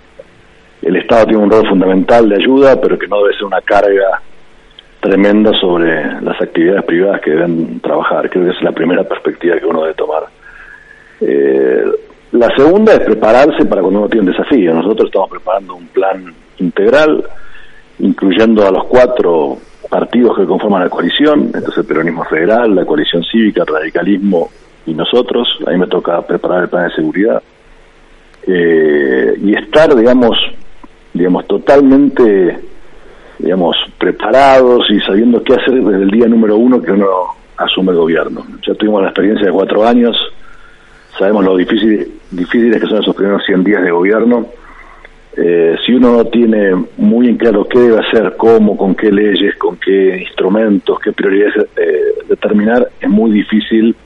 el 0.82 0.96
Estado 0.96 1.26
tiene 1.26 1.42
un 1.42 1.50
rol 1.50 1.68
fundamental 1.68 2.28
de 2.28 2.36
ayuda, 2.36 2.80
pero 2.80 2.98
que 2.98 3.06
no 3.08 3.22
debe 3.22 3.34
ser 3.34 3.44
una 3.44 3.60
carga 3.62 4.20
tremenda 5.00 5.52
sobre 5.60 6.20
las 6.20 6.40
actividades 6.40 6.84
privadas 6.84 7.20
que 7.20 7.30
deben 7.30 7.80
trabajar. 7.80 8.28
Creo 8.30 8.44
que 8.44 8.50
esa 8.50 8.58
es 8.58 8.64
la 8.64 8.72
primera 8.72 9.04
perspectiva 9.04 9.58
que 9.58 9.66
uno 9.66 9.82
debe 9.82 9.94
tomar. 9.94 10.24
Eh, 11.20 11.84
la 12.32 12.48
segunda 12.56 12.94
es 12.94 13.00
prepararse 13.00 13.64
para 13.64 13.80
cuando 13.80 14.00
uno 14.00 14.08
tiene 14.08 14.26
un 14.26 14.32
desafío. 14.32 14.74
Nosotros 14.74 15.06
estamos 15.06 15.30
preparando 15.30 15.74
un 15.74 15.86
plan 15.88 16.34
integral, 16.58 17.24
incluyendo 17.98 18.66
a 18.66 18.70
los 18.70 18.84
cuatro 18.84 19.58
partidos 19.94 20.36
que 20.36 20.44
conforman 20.44 20.82
la 20.82 20.90
coalición, 20.90 21.52
entonces 21.54 21.78
el 21.78 21.84
peronismo 21.84 22.24
federal, 22.24 22.74
la 22.74 22.84
coalición 22.84 23.22
cívica, 23.22 23.62
el 23.62 23.72
radicalismo 23.72 24.50
y 24.86 24.92
nosotros, 24.92 25.46
a 25.64 25.70
mí 25.70 25.78
me 25.78 25.86
toca 25.86 26.20
preparar 26.22 26.64
el 26.64 26.68
plan 26.68 26.88
de 26.88 26.96
seguridad, 26.96 27.40
eh, 28.44 29.34
y 29.40 29.54
estar, 29.54 29.94
digamos, 29.94 30.36
digamos, 31.12 31.46
totalmente, 31.46 32.58
digamos, 33.38 33.76
preparados 33.96 34.84
y 34.90 34.98
sabiendo 34.98 35.40
qué 35.44 35.54
hacer 35.54 35.74
desde 35.74 36.02
el 36.02 36.10
día 36.10 36.26
número 36.26 36.56
uno 36.56 36.82
que 36.82 36.90
uno 36.90 37.06
asume 37.56 37.92
el 37.92 37.98
gobierno. 37.98 38.44
Ya 38.66 38.74
tuvimos 38.74 39.00
la 39.00 39.10
experiencia 39.10 39.46
de 39.46 39.52
cuatro 39.52 39.86
años, 39.86 40.16
sabemos 41.16 41.44
lo 41.44 41.56
difícil, 41.56 42.14
difíciles 42.32 42.82
que 42.82 42.88
son 42.88 43.00
esos 43.00 43.14
primeros 43.14 43.44
100 43.46 43.62
días 43.62 43.84
de 43.84 43.92
gobierno, 43.92 44.44
eh, 45.36 45.74
si 45.84 45.92
uno 45.92 46.12
no 46.16 46.24
tiene 46.26 46.86
muy 46.96 47.28
en 47.28 47.36
claro 47.36 47.66
qué 47.68 47.78
debe 47.78 47.98
hacer, 47.98 48.34
cómo, 48.36 48.76
con 48.76 48.94
qué 48.94 49.10
leyes, 49.10 49.56
con 49.56 49.76
qué 49.78 50.18
instrumentos, 50.20 50.98
qué 51.02 51.12
prioridades 51.12 51.66
eh, 51.76 52.24
determinar, 52.28 52.88
es 53.00 53.08
muy 53.08 53.32
difícil 53.32 53.96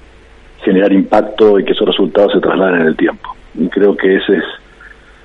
generar 0.65 0.93
impacto 0.93 1.59
y 1.59 1.65
que 1.65 1.73
esos 1.73 1.87
resultados 1.87 2.33
se 2.33 2.41
trasladen 2.41 2.81
en 2.81 2.87
el 2.89 2.97
tiempo. 2.97 3.37
Y 3.55 3.69
creo 3.69 3.97
que 3.97 4.17
esa 4.17 4.33
es 4.35 4.45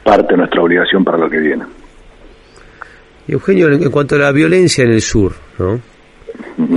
parte 0.03 0.33
de 0.33 0.37
nuestra 0.37 0.61
obligación 0.61 1.03
para 1.05 1.17
lo 1.17 1.29
que 1.29 1.39
viene. 1.39 1.63
Eugenio, 3.27 3.69
en 3.71 3.89
cuanto 3.89 4.15
a 4.15 4.19
la 4.19 4.31
violencia 4.33 4.83
en 4.83 4.91
el 4.91 5.01
sur, 5.01 5.31
¿no? 5.57 5.79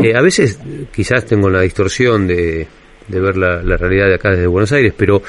Eh, 0.02 0.14
a 0.14 0.22
veces 0.22 0.60
quizás 0.94 1.26
tengo 1.26 1.50
la 1.50 1.62
distorsión 1.62 2.26
de, 2.28 2.66
ver 3.08 3.36
la, 3.36 3.62
la 3.62 3.76
realidad 3.76 4.06
de 4.06 4.14
acá 4.14 4.30
desde 4.30 4.46
Buenos 4.46 4.70
Aires, 4.72 4.94
pero 4.96 5.20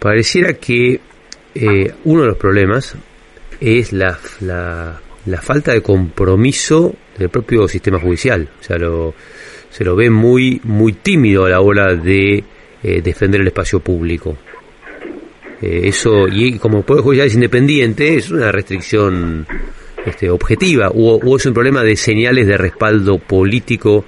pareciera 0.00 0.54
que 0.54 1.00
eh, 1.56 1.94
uno 2.04 2.22
de 2.22 2.28
los 2.28 2.36
problemas 2.36 2.96
es 3.60 3.92
la, 3.92 4.18
la, 4.40 5.00
la, 5.24 5.40
falta 5.40 5.72
de 5.72 5.80
compromiso 5.80 6.94
del 7.16 7.30
propio 7.30 7.66
sistema 7.68 7.98
judicial. 7.98 8.48
O 8.60 8.62
sea, 8.62 8.76
lo, 8.76 9.14
se 9.70 9.84
lo 9.84 9.96
ve 9.96 10.10
muy, 10.10 10.60
muy 10.64 10.92
tímido 10.92 11.46
a 11.46 11.50
la 11.50 11.60
hora 11.60 11.94
de 11.94 12.44
eh, 12.82 13.00
defender 13.02 13.40
el 13.40 13.46
espacio 13.46 13.80
público. 13.80 14.36
Eh, 15.62 15.82
eso, 15.84 16.28
y 16.28 16.58
como 16.58 16.78
el 16.78 16.84
Poder 16.84 17.02
Judicial 17.02 17.26
es 17.28 17.34
independiente, 17.34 18.16
es 18.16 18.30
una 18.30 18.52
restricción 18.52 19.46
este, 20.04 20.28
objetiva, 20.28 20.90
o, 20.94 21.36
es 21.36 21.46
un 21.46 21.54
problema 21.54 21.82
de 21.82 21.96
señales 21.96 22.46
de 22.46 22.58
respaldo 22.58 23.18
político 23.18 24.04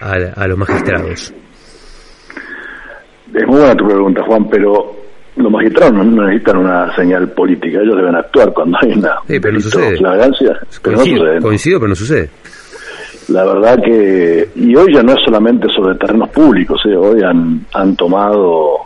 a, 0.00 0.12
a 0.12 0.48
los 0.48 0.58
magistrados. 0.58 1.32
Es 3.32 3.46
muy 3.46 3.58
buena 3.58 3.74
tu 3.76 3.86
pregunta, 3.86 4.22
Juan, 4.26 4.48
pero 4.48 5.03
los 5.36 5.50
magistrados 5.50 5.94
no 5.94 6.04
necesitan 6.04 6.58
una 6.58 6.94
señal 6.94 7.28
política, 7.30 7.80
ellos 7.80 7.96
deben 7.96 8.14
actuar 8.14 8.52
cuando 8.52 8.78
hay 8.80 8.92
una 8.92 9.16
sí, 9.26 9.40
pero 9.40 9.54
no 9.54 9.60
sucede. 9.60 9.96
flagrancia, 9.96 10.58
pero 10.82 10.96
coincido, 10.96 11.16
no 11.16 11.18
sucede. 11.18 11.34
¿no? 11.34 11.42
coincido, 11.42 11.80
pero 11.80 11.88
no 11.88 11.94
sucede. 11.94 12.30
La 13.28 13.44
verdad 13.44 13.82
que, 13.82 14.48
y 14.54 14.76
hoy 14.76 14.94
ya 14.94 15.02
no 15.02 15.12
es 15.12 15.24
solamente 15.24 15.66
sobre 15.74 15.94
terrenos 15.96 16.28
públicos, 16.28 16.80
¿eh? 16.84 16.94
hoy 16.94 17.22
han, 17.22 17.66
han 17.72 17.96
tomado 17.96 18.80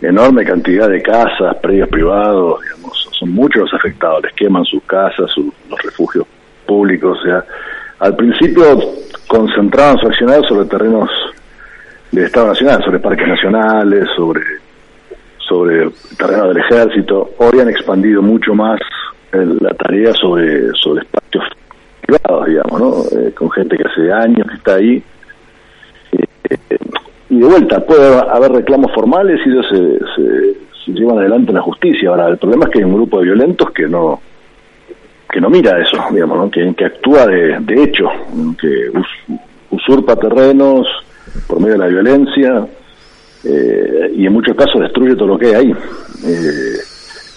enorme 0.00 0.44
cantidad 0.44 0.88
de 0.88 1.02
casas, 1.02 1.56
predios 1.60 1.88
privados, 1.88 2.60
digamos, 2.62 3.08
son 3.18 3.30
muchos 3.30 3.62
los 3.62 3.74
afectados, 3.74 4.22
les 4.22 4.32
queman 4.34 4.64
sus 4.64 4.82
casas, 4.84 5.30
sus, 5.34 5.46
los 5.68 5.82
refugios 5.82 6.26
públicos, 6.64 7.18
o 7.20 7.22
sea, 7.22 7.44
al 7.98 8.16
principio 8.16 8.78
concentraban 9.26 9.98
su 9.98 10.06
accionar 10.06 10.42
sobre 10.48 10.66
terrenos 10.68 11.10
del 12.10 12.24
Estado 12.24 12.48
Nacional, 12.48 12.82
sobre 12.82 12.98
parques 12.98 13.28
nacionales, 13.28 14.08
sobre 14.16 14.40
sobre 15.50 15.90
terreno 16.16 16.46
del 16.48 16.58
ejército, 16.58 17.30
hoy 17.38 17.58
han 17.58 17.68
expandido 17.68 18.22
mucho 18.22 18.54
más 18.54 18.78
el, 19.32 19.58
la 19.60 19.70
tarea 19.70 20.12
sobre, 20.12 20.70
sobre 20.74 21.02
espacios 21.02 21.44
privados, 22.02 22.46
digamos, 22.46 22.80
¿no? 22.80 23.18
Eh, 23.18 23.32
con 23.32 23.50
gente 23.50 23.76
que 23.76 23.82
hace 23.82 24.12
años 24.12 24.46
que 24.48 24.54
está 24.54 24.74
ahí. 24.76 25.02
Eh, 26.12 26.78
y 27.30 27.38
de 27.40 27.46
vuelta, 27.46 27.84
puede 27.84 28.16
haber 28.16 28.52
reclamos 28.52 28.92
formales 28.94 29.40
y 29.44 29.50
ellos 29.50 29.66
se, 29.68 29.98
se, 30.14 30.92
llevan 30.92 31.18
adelante 31.18 31.50
en 31.50 31.56
la 31.56 31.62
justicia. 31.62 32.10
Ahora, 32.10 32.28
el 32.28 32.38
problema 32.38 32.66
es 32.66 32.70
que 32.70 32.78
hay 32.78 32.84
un 32.84 32.94
grupo 32.94 33.18
de 33.18 33.24
violentos 33.24 33.70
que 33.72 33.88
no 33.88 34.20
que 35.32 35.40
no 35.40 35.48
mira 35.48 35.80
eso, 35.80 35.96
digamos, 36.10 36.38
¿no? 36.38 36.50
que, 36.50 36.74
que 36.74 36.84
actúa 36.86 37.24
de, 37.24 37.56
de 37.60 37.84
hecho, 37.84 38.08
que 38.60 38.98
us, 38.98 39.06
usurpa 39.70 40.16
terrenos 40.16 40.88
por 41.46 41.60
medio 41.60 41.74
de 41.74 41.78
la 41.78 41.86
violencia, 41.86 42.66
eh, 43.44 44.12
y 44.16 44.26
en 44.26 44.32
muchos 44.32 44.56
casos 44.56 44.80
destruye 44.80 45.14
todo 45.14 45.28
lo 45.28 45.38
que 45.38 45.46
hay 45.46 45.54
ahí. 45.54 45.74
Eh, 46.26 46.76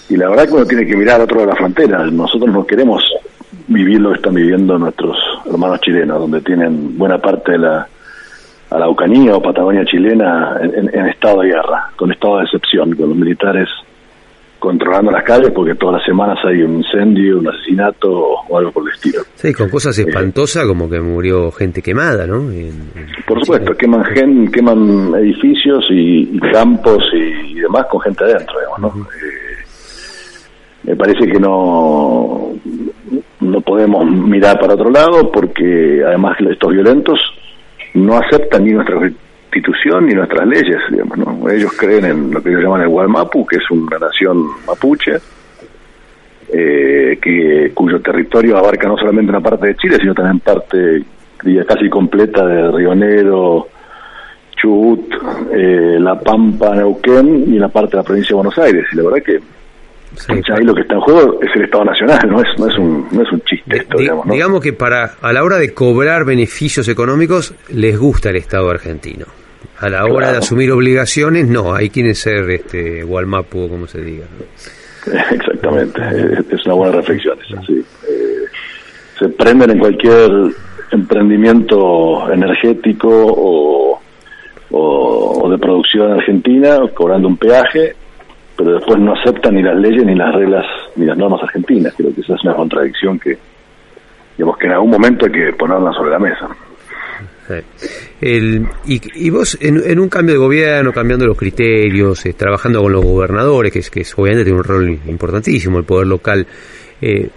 y 0.09 0.17
la 0.17 0.29
verdad 0.29 0.47
que 0.47 0.53
uno 0.53 0.65
tiene 0.65 0.85
que 0.85 0.95
mirar 0.95 1.21
otro 1.21 1.41
de 1.41 1.47
la 1.47 1.55
frontera. 1.55 2.05
Nosotros 2.05 2.51
no 2.51 2.65
queremos 2.65 3.03
vivir 3.67 4.01
lo 4.01 4.09
que 4.09 4.17
están 4.17 4.33
viviendo 4.33 4.77
nuestros 4.77 5.17
hermanos 5.45 5.79
chilenos, 5.81 6.19
donde 6.19 6.41
tienen 6.41 6.97
buena 6.97 7.17
parte 7.19 7.53
de 7.53 7.59
la 7.59 7.87
Araucanía 8.69 9.35
o 9.35 9.41
Patagonia 9.41 9.85
chilena 9.85 10.57
en, 10.61 10.73
en, 10.75 10.99
en 10.99 11.07
estado 11.07 11.41
de 11.41 11.49
guerra, 11.49 11.91
con 11.95 12.11
estado 12.11 12.37
de 12.37 12.45
excepción, 12.45 12.95
con 12.95 13.09
los 13.09 13.17
militares 13.17 13.69
controlando 14.63 15.11
las 15.11 15.25
calles 15.25 15.51
porque 15.53 15.75
todas 15.75 15.95
las 15.95 16.05
semanas 16.05 16.37
hay 16.45 16.61
un 16.61 16.77
incendio, 16.77 17.39
un 17.39 17.49
asesinato 17.49 18.09
o 18.47 18.57
algo 18.57 18.71
por 18.71 18.87
el 18.87 18.93
estilo. 18.95 19.21
Sí, 19.35 19.53
con 19.53 19.67
cosas 19.67 19.99
espantosas 19.99 20.63
eh, 20.63 20.67
como 20.69 20.89
que 20.89 21.01
murió 21.01 21.51
gente 21.51 21.81
quemada, 21.81 22.25
¿no? 22.25 22.49
En, 22.49 22.67
en 22.95 23.07
por 23.27 23.41
supuesto, 23.41 23.75
queman 23.75 24.05
gen, 24.05 24.49
queman 24.49 25.15
edificios 25.15 25.83
y, 25.89 26.29
y 26.33 26.39
campos 26.39 27.03
y, 27.13 27.51
y, 27.51 27.59
demás 27.59 27.87
con 27.91 27.99
gente 27.99 28.23
adentro, 28.23 28.57
digamos, 28.57 28.79
¿no? 28.79 28.87
Uh 28.87 29.05
-huh. 29.05 29.07
eh, 29.11 29.65
me 30.83 30.95
parece 30.95 31.27
que 31.27 31.39
no 31.41 32.53
no 33.41 33.61
podemos 33.61 34.09
mirar 34.09 34.57
para 34.61 34.75
otro 34.75 34.89
lado 34.89 35.29
porque 35.29 36.03
además 36.07 36.37
estos 36.39 36.71
violentos 36.71 37.19
no 37.95 38.17
aceptan 38.17 38.63
ni 38.63 38.71
nuestra 38.71 39.11
constitución 39.53 40.07
ni 40.07 40.13
nuestras 40.13 40.47
leyes, 40.47 40.77
digamos, 40.89 41.17
¿no? 41.17 41.49
Ellos 41.49 41.71
creen 41.73 42.05
en 42.05 42.31
lo 42.31 42.41
que 42.41 42.49
ellos 42.49 42.63
llaman 42.63 42.81
el 42.81 42.87
Gualmapu, 42.87 43.45
que 43.45 43.57
es 43.57 43.69
una 43.69 43.99
nación 43.99 44.45
mapuche, 44.65 45.13
eh, 46.51 47.19
que 47.21 47.71
cuyo 47.73 48.01
territorio 48.01 48.57
abarca 48.57 48.87
no 48.87 48.97
solamente 48.97 49.29
una 49.29 49.41
parte 49.41 49.67
de 49.67 49.75
Chile, 49.75 49.97
sino 49.99 50.13
también 50.13 50.39
parte 50.39 51.03
casi 51.67 51.89
completa 51.89 52.45
de 52.45 52.71
Río 52.71 52.95
Negro, 52.95 53.67
Chubut, 54.55 55.13
eh, 55.51 55.97
La 55.99 56.19
Pampa, 56.19 56.75
Neuquén 56.75 57.53
y 57.53 57.59
la 57.59 57.67
parte 57.67 57.91
de 57.91 57.97
la 57.97 58.03
provincia 58.03 58.29
de 58.29 58.35
Buenos 58.35 58.57
Aires. 58.57 58.85
Y 58.91 58.95
la 58.95 59.03
verdad 59.03 59.23
que 59.23 59.39
Sí, 60.15 60.31
ahí 60.55 60.63
lo 60.63 60.75
que 60.75 60.81
está 60.81 60.93
en 60.93 61.01
juego 61.01 61.39
es 61.41 61.49
el 61.55 61.63
Estado 61.63 61.85
Nacional, 61.85 62.19
no 62.29 62.39
es, 62.39 62.47
no 62.59 62.69
es, 62.69 62.77
un, 62.77 63.07
no 63.11 63.23
es 63.23 63.31
un 63.31 63.41
chiste 63.41 63.77
esto, 63.77 63.97
Di, 63.97 64.03
digamos, 64.03 64.27
¿no? 64.27 64.33
digamos 64.33 64.61
que 64.61 64.71
para 64.71 65.15
a 65.19 65.33
la 65.33 65.43
hora 65.43 65.57
de 65.57 65.73
cobrar 65.73 66.23
beneficios 66.23 66.87
económicos 66.87 67.55
les 67.69 67.97
gusta 67.97 68.29
el 68.29 68.35
Estado 68.35 68.69
argentino. 68.69 69.25
A 69.83 69.89
la 69.89 70.05
hora 70.05 70.13
claro. 70.13 70.31
de 70.31 70.37
asumir 70.37 70.71
obligaciones, 70.71 71.45
no, 71.45 71.75
hay 71.75 71.89
quienes 71.89 72.17
ser 72.17 72.49
este 72.49 73.03
Gualmapu, 73.03 73.67
como 73.67 73.85
se 73.85 74.01
diga. 74.01 74.23
¿no? 74.31 75.13
Exactamente, 75.31 76.01
es 76.49 76.65
una 76.65 76.75
buena 76.75 76.95
reflexión 76.95 77.37
esa, 77.45 77.61
sí. 77.63 77.83
Eh, 78.07 78.45
se 79.19 79.27
prenden 79.27 79.71
en 79.71 79.79
cualquier 79.79 80.31
emprendimiento 80.89 82.31
energético 82.31 83.09
o, 83.09 83.99
o, 84.71 85.41
o 85.43 85.49
de 85.49 85.57
producción 85.57 86.13
argentina, 86.13 86.79
cobrando 86.93 87.27
un 87.27 87.35
peaje, 87.35 87.93
pero 88.55 88.75
después 88.75 88.99
no 88.99 89.15
aceptan 89.15 89.55
ni 89.55 89.63
las 89.63 89.75
leyes 89.75 90.05
ni 90.05 90.15
las 90.15 90.33
reglas 90.33 90.65
ni 90.95 91.05
las 91.05 91.17
normas 91.17 91.43
argentinas. 91.43 91.93
Creo 91.97 92.15
que 92.15 92.21
esa 92.21 92.35
es 92.35 92.43
una 92.45 92.53
contradicción 92.53 93.19
que, 93.19 93.37
digamos, 94.37 94.57
que 94.57 94.67
en 94.67 94.71
algún 94.71 94.91
momento 94.91 95.25
hay 95.25 95.31
que 95.33 95.51
ponerla 95.51 95.91
sobre 95.91 96.11
la 96.11 96.19
mesa. 96.19 96.47
El, 98.21 98.65
y, 98.85 99.01
y, 99.25 99.29
vos, 99.29 99.57
en, 99.59 99.81
en, 99.85 99.99
un 99.99 100.09
cambio 100.09 100.35
de 100.35 100.39
gobierno, 100.39 100.91
cambiando 100.93 101.25
los 101.25 101.37
criterios, 101.37 102.25
eh, 102.25 102.33
trabajando 102.33 102.81
con 102.81 102.91
los 102.91 103.03
gobernadores, 103.03 103.71
que, 103.71 103.79
es, 103.79 103.89
que 103.89 104.01
es, 104.01 104.13
obviamente 104.17 104.45
tiene 104.45 104.59
un 104.59 104.63
rol 104.63 104.99
importantísimo 105.07 105.77
el 105.77 105.83
poder 105.83 106.07
local, 106.07 106.47
eh, 107.01 107.29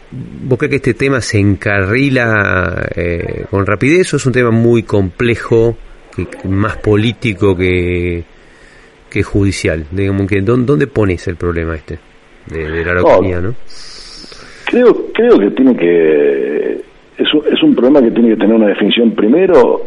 ¿vos 0.44 0.58
crees 0.58 0.70
que 0.70 0.76
este 0.76 0.94
tema 0.94 1.20
se 1.20 1.38
encarrila 1.40 2.88
eh, 2.94 3.46
con 3.50 3.66
rapidez 3.66 4.14
o 4.14 4.16
es 4.16 4.26
un 4.26 4.32
tema 4.32 4.50
muy 4.50 4.84
complejo, 4.84 5.76
que, 6.14 6.26
más 6.48 6.76
político 6.76 7.56
que, 7.56 8.22
que 9.10 9.22
judicial? 9.22 9.86
Digamos 9.90 10.28
que 10.28 10.40
¿dónde, 10.40 10.86
pones 10.86 11.26
el 11.26 11.36
problema 11.36 11.74
este 11.74 11.98
de, 12.46 12.70
de 12.70 12.84
la 12.84 12.92
Araucanía, 12.92 13.40
no, 13.40 13.48
no? 13.48 13.54
Creo, 14.66 15.12
creo 15.12 15.38
que 15.38 15.50
tiene 15.50 15.76
que 15.76 16.80
es 17.18 17.62
un 17.62 17.74
problema 17.74 18.02
que 18.02 18.10
tiene 18.10 18.30
que 18.30 18.36
tener 18.36 18.54
una 18.54 18.68
definición 18.68 19.12
primero 19.12 19.86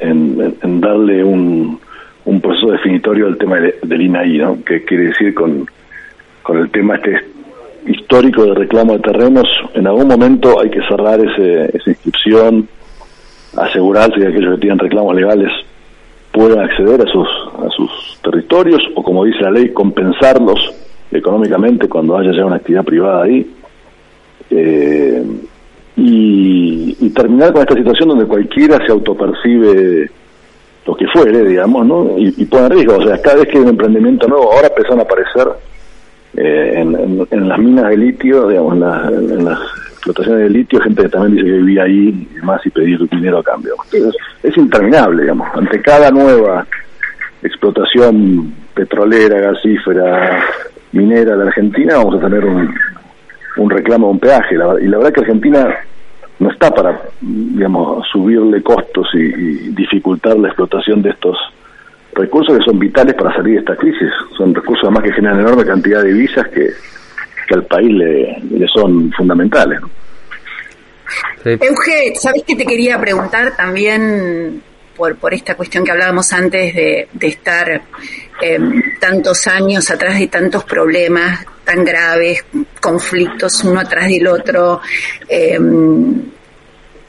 en, 0.00 0.80
darle 0.80 1.22
un, 1.22 1.78
un 2.24 2.40
proceso 2.40 2.72
definitorio 2.72 3.26
al 3.26 3.38
tema 3.38 3.56
de, 3.56 3.76
del 3.82 4.02
INAI, 4.02 4.38
¿no? 4.38 4.64
Que 4.64 4.84
quiere 4.84 5.04
decir 5.04 5.34
con, 5.34 5.66
con 6.42 6.58
el 6.58 6.70
tema 6.70 6.96
este 6.96 7.24
histórico 7.86 8.44
de 8.44 8.54
reclamo 8.54 8.94
de 8.94 9.00
terrenos, 9.00 9.46
en 9.74 9.86
algún 9.86 10.08
momento 10.08 10.60
hay 10.60 10.70
que 10.70 10.80
cerrar 10.82 11.20
ese, 11.20 11.76
esa 11.76 11.90
inscripción, 11.90 12.68
asegurarse 13.56 14.20
que 14.20 14.26
aquellos 14.26 14.54
que 14.54 14.60
tienen 14.60 14.78
reclamos 14.78 15.14
legales 15.14 15.50
puedan 16.32 16.60
acceder 16.60 17.00
a 17.00 17.10
sus, 17.10 17.28
a 17.58 17.68
sus 17.70 18.18
territorios 18.22 18.82
o, 18.94 19.02
como 19.02 19.24
dice 19.24 19.42
la 19.42 19.50
ley, 19.50 19.70
compensarlos 19.70 20.58
económicamente 21.10 21.88
cuando 21.88 22.16
haya 22.16 22.32
ya 22.32 22.46
una 22.46 22.56
actividad 22.56 22.84
privada 22.84 23.24
ahí. 23.24 23.50
Eh, 24.50 25.24
y, 25.96 26.96
y, 27.00 27.10
terminar 27.10 27.52
con 27.52 27.62
esta 27.62 27.74
situación 27.74 28.10
donde 28.10 28.26
cualquiera 28.26 28.78
se 28.86 28.92
autopercibe 28.92 30.10
lo 30.86 30.96
que 30.96 31.06
fuere, 31.08 31.44
digamos, 31.44 31.86
¿no? 31.86 32.18
Y, 32.18 32.34
y 32.36 32.44
pone 32.46 32.68
riesgo. 32.68 32.96
O 32.96 33.02
sea, 33.02 33.20
cada 33.20 33.36
vez 33.36 33.48
que 33.48 33.58
hay 33.58 33.64
un 33.64 33.70
emprendimiento 33.70 34.26
nuevo, 34.28 34.52
ahora 34.52 34.68
empiezan 34.68 34.98
a 34.98 35.02
aparecer 35.02 35.48
eh, 36.36 36.74
en, 36.76 37.48
las 37.48 37.58
minas 37.58 37.88
de 37.90 37.96
litio, 37.96 38.48
digamos, 38.48 38.74
en, 38.74 38.80
la, 38.80 39.08
en, 39.08 39.44
las 39.44 39.58
explotaciones 39.92 40.44
de 40.44 40.50
litio, 40.50 40.80
gente 40.80 41.02
que 41.02 41.08
también 41.08 41.34
dice 41.34 41.46
que 41.46 41.58
vivía 41.58 41.82
ahí 41.82 42.28
y 42.30 42.34
demás 42.36 42.60
y 42.64 42.70
pedir 42.70 43.08
dinero 43.10 43.38
a 43.38 43.42
cambio. 43.42 43.74
Entonces, 43.92 44.20
es 44.42 44.56
interminable, 44.56 45.22
digamos. 45.22 45.48
Ante 45.54 45.82
cada 45.82 46.10
nueva 46.10 46.66
explotación 47.42 48.54
petrolera, 48.74 49.40
gasífera, 49.40 50.44
minera 50.92 51.36
de 51.36 51.42
Argentina, 51.48 51.96
vamos 51.96 52.16
a 52.16 52.20
tener 52.20 52.44
un, 52.44 52.72
un 53.56 53.70
reclamo 53.70 54.08
de 54.08 54.12
un 54.12 54.18
peaje. 54.20 54.56
La, 54.56 54.80
y 54.80 54.86
la 54.86 54.98
verdad 54.98 55.12
que 55.12 55.20
Argentina 55.20 55.74
no 56.38 56.50
está 56.50 56.70
para, 56.70 57.02
digamos, 57.20 58.06
subirle 58.10 58.62
costos 58.62 59.08
y, 59.14 59.18
y, 59.18 59.68
dificultar 59.70 60.36
la 60.38 60.48
explotación 60.48 61.02
de 61.02 61.10
estos 61.10 61.36
recursos 62.14 62.56
que 62.58 62.64
son 62.64 62.78
vitales 62.78 63.14
para 63.14 63.34
salir 63.34 63.54
de 63.54 63.60
esta 63.60 63.76
crisis. 63.76 64.08
Son 64.36 64.54
recursos 64.54 64.84
además 64.84 65.04
que 65.04 65.12
generan 65.12 65.40
enorme 65.40 65.64
cantidad 65.64 66.02
de 66.02 66.12
divisas 66.12 66.48
que, 66.48 66.70
que 67.46 67.54
al 67.54 67.64
país 67.64 67.92
le, 67.92 68.38
le 68.50 68.66
son 68.68 69.12
fundamentales. 69.12 69.80
¿no? 69.80 69.90
Sí. 71.42 71.50
Euge, 71.50 72.14
¿sabes 72.14 72.42
que 72.44 72.56
te 72.56 72.64
quería 72.64 73.00
preguntar 73.00 73.56
también 73.56 74.62
por, 74.96 75.16
por 75.16 75.34
esta 75.34 75.54
cuestión 75.54 75.84
que 75.84 75.90
hablábamos 75.90 76.32
antes 76.32 76.74
de, 76.74 77.08
de 77.12 77.26
estar 77.26 77.82
eh, 78.42 78.58
tantos 79.00 79.46
años 79.46 79.90
atrás 79.90 80.18
de 80.18 80.28
tantos 80.28 80.64
problemas, 80.64 81.46
tan 81.70 81.84
graves, 81.84 82.44
conflictos 82.80 83.62
uno 83.62 83.80
atrás 83.80 84.08
del 84.08 84.26
otro. 84.26 84.80
Em, 85.28 86.22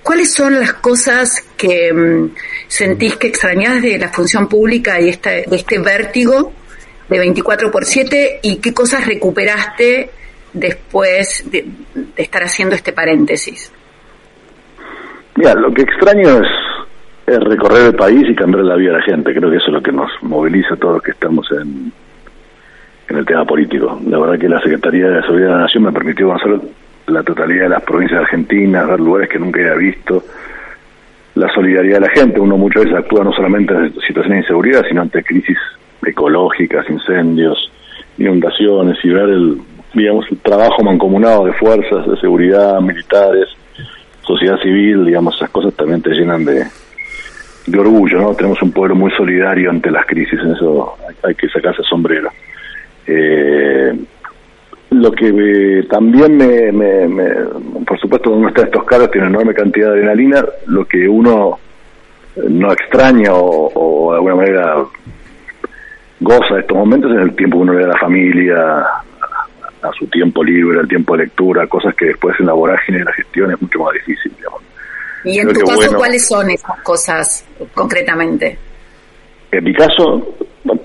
¿Cuáles 0.03 0.33
son 0.33 0.59
las 0.59 0.73
cosas 0.73 1.41
que 1.57 1.87
em, 1.87 2.29
sentís 2.67 3.15
que 3.17 3.27
extrañás 3.27 3.81
de 3.81 3.97
la 3.97 4.09
función 4.09 4.47
pública 4.47 4.99
y 4.99 5.05
de 5.05 5.45
este 5.51 5.79
vértigo 5.79 6.53
de 7.09 7.19
24 7.19 7.71
por 7.71 7.85
7 7.85 8.39
y 8.43 8.57
qué 8.57 8.73
cosas 8.73 9.05
recuperaste 9.05 10.09
después 10.53 11.43
de, 11.49 11.65
estar 12.15 12.43
haciendo 12.43 12.75
este 12.75 12.93
paréntesis? 12.93 13.71
Mira, 15.35 15.55
lo 15.55 15.73
que 15.73 15.83
extraño 15.83 16.41
es, 16.41 16.47
recorrer 17.47 17.87
el 17.87 17.95
país 17.95 18.23
y 18.29 18.35
cambiar 18.35 18.65
la 18.65 18.75
vida 18.75 18.91
de 18.91 18.97
la 18.97 19.03
gente. 19.05 19.33
Creo 19.33 19.49
que 19.49 19.57
eso 19.57 19.67
es 19.67 19.73
lo 19.73 19.81
que 19.81 19.91
nos 19.91 20.11
moviliza 20.21 20.73
a 20.73 20.77
todos 20.77 20.95
los 20.95 21.03
que 21.03 21.11
estamos 21.11 21.47
en, 21.51 21.91
en 23.11 23.17
el 23.19 23.25
tema 23.25 23.45
político. 23.45 23.99
La 24.07 24.19
verdad 24.19 24.39
que 24.39 24.49
la 24.49 24.61
Secretaría 24.61 25.09
de 25.09 25.21
Seguridad 25.21 25.49
de 25.49 25.55
la 25.55 25.61
Nación 25.61 25.83
me 25.83 25.91
permitió 25.91 26.27
conocer 26.27 26.59
la 27.07 27.23
totalidad 27.23 27.63
de 27.63 27.69
las 27.69 27.83
provincias 27.83 28.21
argentinas, 28.21 28.87
ver 28.87 28.99
lugares 28.99 29.29
que 29.29 29.39
nunca 29.39 29.59
había 29.59 29.75
visto, 29.75 30.23
la 31.35 31.47
solidaridad 31.53 31.95
de 31.95 32.07
la 32.07 32.09
gente. 32.09 32.39
Uno 32.39 32.57
muchas 32.57 32.85
veces 32.85 32.99
actúa 32.99 33.23
no 33.23 33.33
solamente 33.33 33.73
en 33.73 33.93
situaciones 33.93 34.29
de 34.29 34.37
inseguridad, 34.37 34.83
sino 34.87 35.01
ante 35.01 35.23
crisis 35.23 35.57
ecológicas, 36.05 36.89
incendios, 36.89 37.71
inundaciones 38.17 38.97
y 39.03 39.09
ver 39.09 39.29
el, 39.29 39.57
digamos, 39.93 40.25
el 40.31 40.37
trabajo 40.39 40.83
mancomunado 40.83 41.45
de 41.45 41.53
fuerzas 41.53 42.07
de 42.07 42.17
seguridad, 42.17 42.79
militares, 42.81 43.47
sociedad 44.21 44.57
civil, 44.59 45.05
digamos, 45.05 45.35
esas 45.35 45.49
cosas 45.49 45.73
también 45.73 46.01
te 46.01 46.11
llenan 46.11 46.45
de, 46.45 46.65
de 47.67 47.79
orgullo, 47.79 48.21
¿no? 48.21 48.33
Tenemos 48.35 48.61
un 48.61 48.71
pueblo 48.71 48.95
muy 48.95 49.11
solidario 49.11 49.69
ante 49.69 49.91
las 49.91 50.05
crisis, 50.05 50.39
en 50.39 50.51
eso 50.51 50.97
hay, 51.23 51.35
que 51.35 51.47
sacarse 51.49 51.83
sombrero. 51.83 52.29
Eh, 53.07 53.93
lo 54.91 55.11
que 55.11 55.27
eh, 55.27 55.83
también 55.89 56.37
me, 56.37 56.71
me, 56.71 57.45
por 57.85 57.99
supuesto, 57.99 58.31
uno 58.31 58.49
está 58.49 58.61
en 58.61 58.67
estos 58.67 58.83
casos 58.83 59.11
tiene 59.11 59.27
enorme 59.27 59.53
cantidad 59.53 59.87
de 59.87 59.93
adrenalina, 59.93 60.45
lo 60.67 60.85
que 60.85 61.07
uno 61.07 61.59
no 62.35 62.71
extraña 62.71 63.33
o, 63.33 63.71
o 63.73 64.11
de 64.11 64.17
alguna 64.17 64.35
manera 64.35 64.75
goza 66.21 66.55
de 66.55 66.61
estos 66.61 66.77
momentos 66.77 67.11
en 67.11 67.19
el 67.19 67.35
tiempo 67.35 67.57
que 67.57 67.63
uno 67.63 67.73
le 67.73 67.81
da 67.81 67.91
a 67.91 67.93
la 67.93 67.99
familia, 67.99 68.55
a, 69.81 69.91
su 69.97 70.05
tiempo 70.07 70.43
libre, 70.43 70.79
al 70.79 70.87
tiempo 70.87 71.17
de 71.17 71.23
lectura, 71.23 71.67
cosas 71.67 71.95
que 71.95 72.05
después 72.05 72.39
en 72.39 72.45
la 72.45 72.53
vorágine 72.53 72.99
de 72.99 73.05
la 73.05 73.13
gestión 73.13 73.51
es 73.51 73.61
mucho 73.61 73.79
más 73.79 73.93
difícil. 73.93 74.31
¿Y 75.23 75.39
en 75.39 75.53
tu 75.53 75.61
caso 75.61 75.95
cuáles 75.95 76.27
son 76.27 76.49
esas 76.49 76.79
cosas 76.81 77.45
concretamente? 77.73 78.57
En 79.51 79.63
mi 79.63 79.73
caso, 79.73 80.35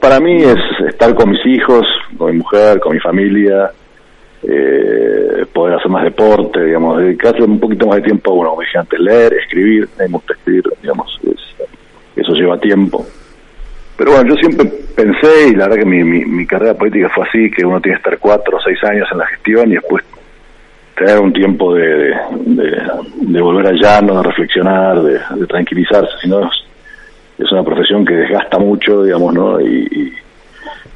para 0.00 0.20
mí 0.20 0.42
es 0.42 0.56
estar 0.88 1.14
con 1.14 1.30
mis 1.30 1.44
hijos, 1.46 1.86
con 2.16 2.32
mi 2.32 2.38
mujer, 2.38 2.80
con 2.80 2.94
mi 2.94 3.00
familia, 3.00 3.70
eh, 4.42 5.44
poder 5.52 5.76
hacer 5.76 5.90
más 5.90 6.04
deporte, 6.04 6.64
digamos, 6.64 6.98
dedicarse 6.98 7.42
un 7.42 7.58
poquito 7.58 7.86
más 7.86 7.96
de 7.96 8.02
tiempo, 8.02 8.34
bueno, 8.34 8.50
como 8.50 8.62
dije 8.62 8.78
antes, 8.78 9.00
leer, 9.00 9.34
escribir, 9.34 9.88
me 9.98 10.06
gusta 10.08 10.34
escribir, 10.34 10.64
digamos, 10.80 11.20
eso 12.16 12.32
lleva 12.32 12.58
tiempo. 12.58 13.04
Pero 13.96 14.12
bueno, 14.12 14.28
yo 14.28 14.36
siempre 14.36 14.70
pensé, 14.94 15.48
y 15.48 15.54
la 15.54 15.68
verdad 15.68 15.78
que 15.78 15.86
mi, 15.86 16.04
mi, 16.04 16.46
carrera 16.46 16.74
política 16.74 17.08
fue 17.14 17.26
así, 17.26 17.50
que 17.50 17.64
uno 17.64 17.80
tiene 17.80 17.96
que 17.96 18.02
estar 18.02 18.18
cuatro 18.18 18.58
o 18.58 18.60
seis 18.60 18.78
años 18.84 19.08
en 19.10 19.18
la 19.18 19.26
gestión 19.26 19.70
y 19.70 19.74
después 19.74 20.04
tener 20.96 21.18
un 21.18 21.32
tiempo 21.32 21.74
de, 21.74 22.14
de, 23.16 23.40
volver 23.40 23.66
al 23.66 23.78
llano, 23.78 24.16
de 24.16 24.22
reflexionar, 24.22 25.02
de, 25.02 25.46
tranquilizarse, 25.46 26.12
si 26.22 26.28
no 26.28 26.40
es, 27.38 27.52
una 27.52 27.62
profesión 27.64 28.04
que 28.04 28.14
desgasta 28.14 28.58
mucho, 28.58 29.02
digamos, 29.02 29.34
¿no? 29.34 29.60
Y, 29.60 30.12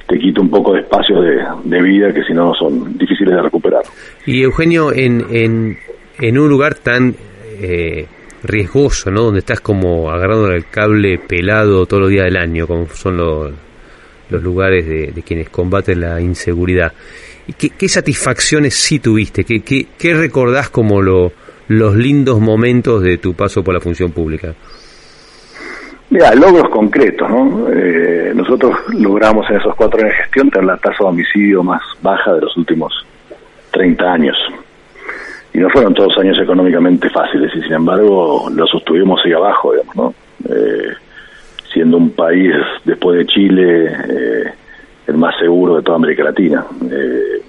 te 0.06 0.18
quita 0.18 0.40
un 0.40 0.50
poco 0.50 0.72
de 0.74 0.80
espacios 0.80 1.24
de, 1.64 1.82
vida 1.82 2.12
que 2.12 2.24
si 2.24 2.32
no 2.32 2.52
son 2.54 2.98
difíciles 2.98 3.32
de 3.32 3.42
recuperar. 3.42 3.82
Y 4.26 4.42
Eugenio, 4.42 4.92
en, 4.92 5.24
en, 5.30 5.78
en 6.18 6.38
un 6.38 6.48
lugar 6.48 6.74
tan... 6.74 7.14
Eh 7.60 8.06
riesgoso, 8.42 9.10
¿no? 9.10 9.24
Donde 9.24 9.40
estás 9.40 9.60
como 9.60 10.10
agarrando 10.10 10.50
el 10.50 10.66
cable 10.68 11.18
pelado 11.18 11.86
todos 11.86 12.02
los 12.02 12.10
días 12.10 12.24
del 12.24 12.36
año, 12.36 12.66
como 12.66 12.88
son 12.88 13.16
los, 13.16 13.52
lugares 14.30 14.86
de, 14.86 15.22
quienes 15.22 15.48
combaten 15.48 16.00
la 16.00 16.20
inseguridad. 16.20 16.92
¿Qué, 17.58 17.70
qué 17.70 17.88
satisfacciones 17.88 18.74
sí 18.74 19.00
tuviste? 19.00 19.44
¿Qué, 19.44 19.60
qué, 19.60 19.88
qué 19.98 20.14
recordás 20.14 20.70
como 20.70 21.02
lo, 21.02 21.32
los 21.68 21.96
lindos 21.96 22.40
momentos 22.40 23.02
de 23.02 23.18
tu 23.18 23.34
paso 23.34 23.64
por 23.64 23.74
la 23.74 23.80
función 23.80 24.12
pública? 24.12 24.54
Mira, 26.10 26.34
logros 26.34 26.68
concretos, 26.70 27.30
¿no? 27.30 27.68
Eh, 27.72 28.32
nosotros 28.34 28.76
logramos 28.92 29.48
en 29.48 29.56
esos 29.56 29.74
cuatro 29.76 30.00
años 30.00 30.12
de 30.16 30.22
gestión 30.24 30.50
tener 30.50 30.66
la 30.66 30.76
tasa 30.76 30.96
de 31.00 31.04
homicidio 31.04 31.62
más 31.62 31.80
baja 32.02 32.34
de 32.34 32.40
los 32.40 32.56
últimos 32.56 32.92
30 33.70 34.12
años 34.12 34.36
y 35.52 35.58
no 35.58 35.68
fueron 35.70 35.94
todos 35.94 36.16
años 36.18 36.38
económicamente 36.38 37.10
fáciles 37.10 37.52
y 37.54 37.62
sin 37.62 37.72
embargo 37.72 38.48
lo 38.52 38.66
sostuvimos 38.66 39.20
ahí 39.24 39.32
abajo, 39.32 39.72
digamos, 39.72 39.96
¿no? 39.96 40.14
Eh, 40.48 40.94
siendo 41.72 41.96
un 41.96 42.10
país 42.10 42.52
después 42.84 43.18
de 43.18 43.26
Chile 43.26 43.86
eh, 43.86 44.52
el 45.06 45.16
más 45.16 45.36
seguro 45.38 45.76
de 45.76 45.82
toda 45.82 45.96
América 45.96 46.24
Latina, 46.24 46.64
eh, 46.90 47.42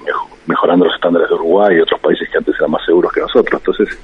mejorando 0.48 0.86
los 0.86 0.96
estándares 0.96 1.30
de 1.30 1.36
Uruguay 1.36 1.78
y 1.78 1.82
otros 1.82 2.00
países 2.00 2.30
que 2.30 2.38
antes 2.38 2.56
eran 2.58 2.72
más 2.72 2.86
seguros 2.86 3.12
que 3.12 3.22
nosotros. 3.22 3.62
Entonces, 3.62 4.00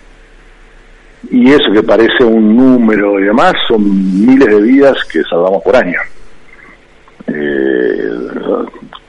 y 1.29 1.51
eso 1.51 1.71
que 1.73 1.83
parece 1.83 2.23
un 2.23 2.55
número 2.55 3.19
y 3.19 3.23
demás 3.23 3.53
son 3.67 4.25
miles 4.25 4.47
de 4.47 4.61
vidas 4.61 4.97
que 5.11 5.21
salvamos 5.23 5.61
por 5.63 5.75
año. 5.75 5.99
Eh, 7.27 8.09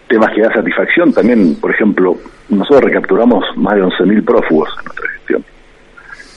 temas 0.09 0.35
que 0.35 0.43
da 0.43 0.53
satisfacción 0.53 1.13
también, 1.13 1.55
por 1.61 1.71
ejemplo, 1.71 2.17
nosotros 2.49 2.85
recapturamos 2.85 3.45
más 3.57 3.75
de 3.77 3.83
11.000 3.83 4.25
prófugos 4.25 4.69
en 4.79 4.85
nuestra 4.85 5.09
gestión. 5.11 5.45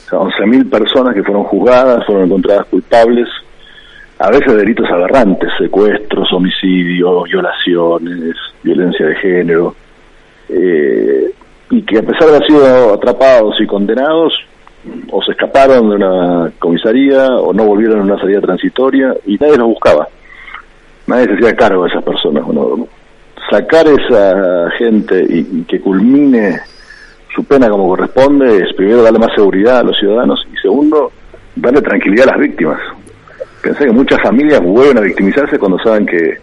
O 0.06 0.30
sea, 0.30 0.46
11.000 0.46 0.70
personas 0.70 1.14
que 1.14 1.22
fueron 1.22 1.44
juzgadas, 1.44 2.04
fueron 2.06 2.26
encontradas 2.26 2.66
culpables, 2.66 3.28
a 4.18 4.30
veces 4.30 4.46
de 4.46 4.58
delitos 4.58 4.88
aberrantes, 4.90 5.48
secuestros, 5.58 6.32
homicidios, 6.32 7.24
violaciones, 7.24 8.36
violencia 8.62 9.06
de 9.06 9.14
género, 9.16 9.74
eh, 10.48 11.32
y 11.70 11.82
que 11.82 11.98
a 11.98 12.02
pesar 12.02 12.28
de 12.28 12.36
haber 12.36 12.46
sido 12.46 12.94
atrapados 12.94 13.60
y 13.60 13.66
condenados, 13.66 14.32
o 15.10 15.22
se 15.22 15.32
escaparon 15.32 15.90
de 15.90 15.96
una 15.96 16.52
comisaría 16.58 17.26
o 17.28 17.52
no 17.52 17.64
volvieron 17.64 18.00
a 18.00 18.02
una 18.02 18.18
salida 18.18 18.40
transitoria 18.40 19.14
y 19.26 19.36
nadie 19.36 19.56
los 19.56 19.68
buscaba. 19.68 20.08
Nadie 21.06 21.26
se 21.26 21.34
hacía 21.34 21.56
cargo 21.56 21.84
de 21.84 21.90
esas 21.90 22.04
personas 22.04 22.44
sacar 23.52 23.86
esa 23.86 24.70
gente 24.78 25.24
y, 25.28 25.64
que 25.64 25.80
culmine 25.80 26.60
su 27.34 27.44
pena 27.44 27.68
como 27.68 27.88
corresponde 27.88 28.58
es 28.58 28.74
primero 28.74 29.02
darle 29.02 29.18
más 29.18 29.34
seguridad 29.34 29.78
a 29.78 29.82
los 29.82 29.98
ciudadanos 29.98 30.46
y 30.52 30.56
segundo 30.56 31.12
darle 31.56 31.82
tranquilidad 31.82 32.28
a 32.28 32.32
las 32.32 32.40
víctimas. 32.40 32.80
Pensé 33.62 33.84
que 33.84 33.92
muchas 33.92 34.20
familias 34.22 34.60
vuelven 34.60 34.98
a 34.98 35.00
victimizarse 35.02 35.58
cuando 35.58 35.78
saben 35.78 36.06
que 36.06 36.38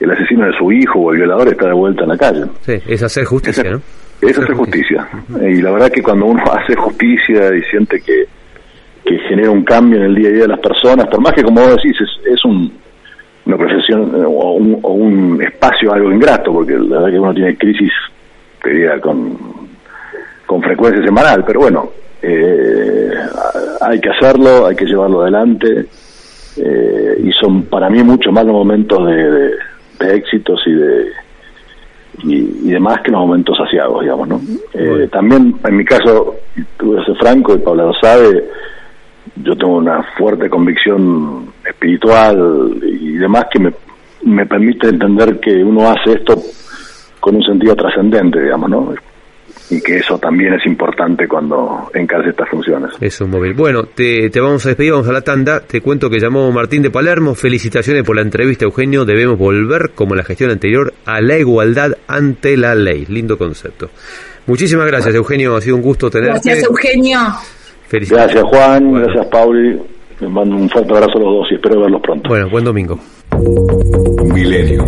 el 0.00 0.10
asesino 0.10 0.46
de 0.46 0.52
su 0.58 0.72
hijo 0.72 0.98
o 0.98 1.12
el 1.12 1.18
violador 1.18 1.48
está 1.48 1.66
de 1.66 1.72
vuelta 1.72 2.02
en 2.02 2.08
la 2.08 2.16
calle. 2.16 2.44
Sí, 2.62 2.74
es 2.86 3.02
hacer 3.02 3.24
justicia, 3.24 3.62
¿no? 3.64 3.80
Es 4.28 4.38
hacer 4.38 4.54
justicia. 4.54 5.08
Y 5.40 5.62
la 5.62 5.70
verdad 5.70 5.90
que 5.90 6.02
cuando 6.02 6.26
uno 6.26 6.42
hace 6.52 6.74
justicia 6.76 7.54
y 7.54 7.62
siente 7.62 8.00
que, 8.00 8.24
que 9.04 9.18
genera 9.28 9.50
un 9.50 9.64
cambio 9.64 9.98
en 9.98 10.06
el 10.06 10.14
día 10.14 10.28
a 10.28 10.32
día 10.32 10.42
de 10.42 10.48
las 10.48 10.60
personas, 10.60 11.06
por 11.06 11.20
más 11.20 11.32
que 11.32 11.42
como 11.42 11.60
vos 11.60 11.76
decís, 11.76 11.96
es 12.30 12.44
un, 12.44 12.72
una 13.46 13.56
profesión 13.56 14.14
eh, 14.14 14.24
o 14.26 14.52
un, 14.92 15.42
espacio 15.42 15.92
algo 15.92 16.12
ingrato, 16.12 16.52
porque 16.52 16.72
la 16.74 17.00
verdad 17.00 17.10
que 17.10 17.20
uno 17.20 17.34
tiene 17.34 17.56
crisis, 17.56 17.92
te 18.62 19.00
con, 19.00 19.36
con 20.46 20.62
frecuencia 20.62 21.04
semanal, 21.04 21.44
pero 21.44 21.60
bueno, 21.60 21.90
eh, 22.22 23.10
hay 23.80 24.00
que 24.00 24.08
hacerlo, 24.08 24.66
hay 24.66 24.76
que 24.76 24.86
llevarlo 24.86 25.22
adelante, 25.22 25.86
eh, 26.56 27.20
y 27.22 27.32
son 27.32 27.64
para 27.64 27.90
mí 27.90 28.02
mucho 28.02 28.32
más 28.32 28.46
los 28.46 28.54
momentos 28.54 29.06
de, 29.06 29.52
éxitos 30.00 30.60
y 30.66 30.72
de 30.72 31.06
y, 32.22 32.70
demás 32.70 33.00
que 33.02 33.10
los 33.10 33.20
momentos 33.20 33.56
saciados, 33.56 34.02
digamos, 34.02 34.28
¿no? 34.28 34.40
también, 35.10 35.56
en 35.62 35.76
mi 35.76 35.84
caso, 35.84 36.36
tuve 36.76 37.02
ese 37.02 37.14
franco, 37.16 37.54
y 37.54 37.58
Pablo 37.58 37.88
lo 37.88 37.94
sabe, 37.94 38.44
yo 39.36 39.56
tengo 39.56 39.76
una 39.76 40.02
fuerte 40.16 40.48
convicción 40.48 41.52
espiritual 41.64 42.80
y 42.82 43.14
demás 43.14 43.46
que 43.50 43.58
me, 43.58 43.72
me 44.24 44.46
permite 44.46 44.88
entender 44.88 45.40
que 45.40 45.62
uno 45.62 45.90
hace 45.90 46.12
esto 46.12 46.40
con 47.20 47.36
un 47.36 47.42
sentido 47.42 47.74
trascendente, 47.74 48.40
digamos, 48.40 48.70
¿no? 48.70 48.94
Y 49.70 49.80
que 49.80 49.96
eso 49.96 50.18
también 50.18 50.54
es 50.54 50.66
importante 50.66 51.26
cuando 51.26 51.90
encarce 51.94 52.30
estas 52.30 52.48
funciones. 52.48 52.92
Eso, 53.00 53.26
móvil. 53.26 53.54
Bueno, 53.54 53.84
te, 53.84 54.28
te, 54.30 54.40
vamos 54.40 54.64
a 54.66 54.70
despedir, 54.70 54.92
vamos 54.92 55.08
a 55.08 55.12
la 55.12 55.22
tanda. 55.22 55.60
Te 55.60 55.80
cuento 55.80 56.10
que 56.10 56.18
llamó 56.18 56.50
Martín 56.52 56.82
de 56.82 56.90
Palermo. 56.90 57.34
Felicitaciones 57.34 58.02
por 58.04 58.16
la 58.16 58.22
entrevista, 58.22 58.64
Eugenio. 58.64 59.04
Debemos 59.04 59.38
volver, 59.38 59.92
como 59.94 60.14
en 60.14 60.18
la 60.18 60.24
gestión 60.24 60.50
anterior, 60.50 60.92
a 61.06 61.20
la 61.20 61.38
igualdad 61.38 61.92
ante 62.06 62.56
la 62.56 62.74
ley. 62.74 63.06
Lindo 63.08 63.38
concepto. 63.38 63.90
Muchísimas 64.46 64.86
gracias, 64.86 65.14
Eugenio. 65.14 65.56
Ha 65.56 65.60
sido 65.60 65.76
un 65.76 65.82
gusto 65.82 66.10
tenerte. 66.10 66.50
Gracias, 66.50 66.64
Eugenio. 66.64 67.18
Gracias, 67.90 68.44
Juan. 68.44 68.92
Gracias, 68.92 69.26
Pauli. 69.26 69.80
Les 70.20 70.30
mando 70.30 70.56
un 70.56 70.68
fuerte 70.68 70.92
abrazo 70.92 71.18
a 71.18 71.20
los 71.20 71.34
dos 71.38 71.46
y 71.50 71.54
espero 71.54 71.80
verlos 71.80 72.00
pronto. 72.02 72.28
Bueno, 72.28 72.48
buen 72.50 72.64
domingo. 72.64 72.98
Milenio 74.32 74.84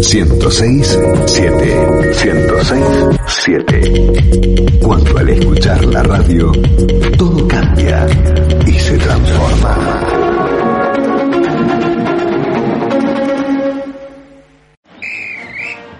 106 0.00 0.98
7 1.26 2.14
106 2.14 2.84
7. 3.26 4.78
Cuando 4.80 5.18
al 5.18 5.28
escuchar 5.30 5.84
la 5.86 6.02
radio, 6.02 6.52
todo 7.18 7.48
cambia 7.48 8.06
y 8.66 8.78
se 8.78 8.96
transforma. 8.98 9.76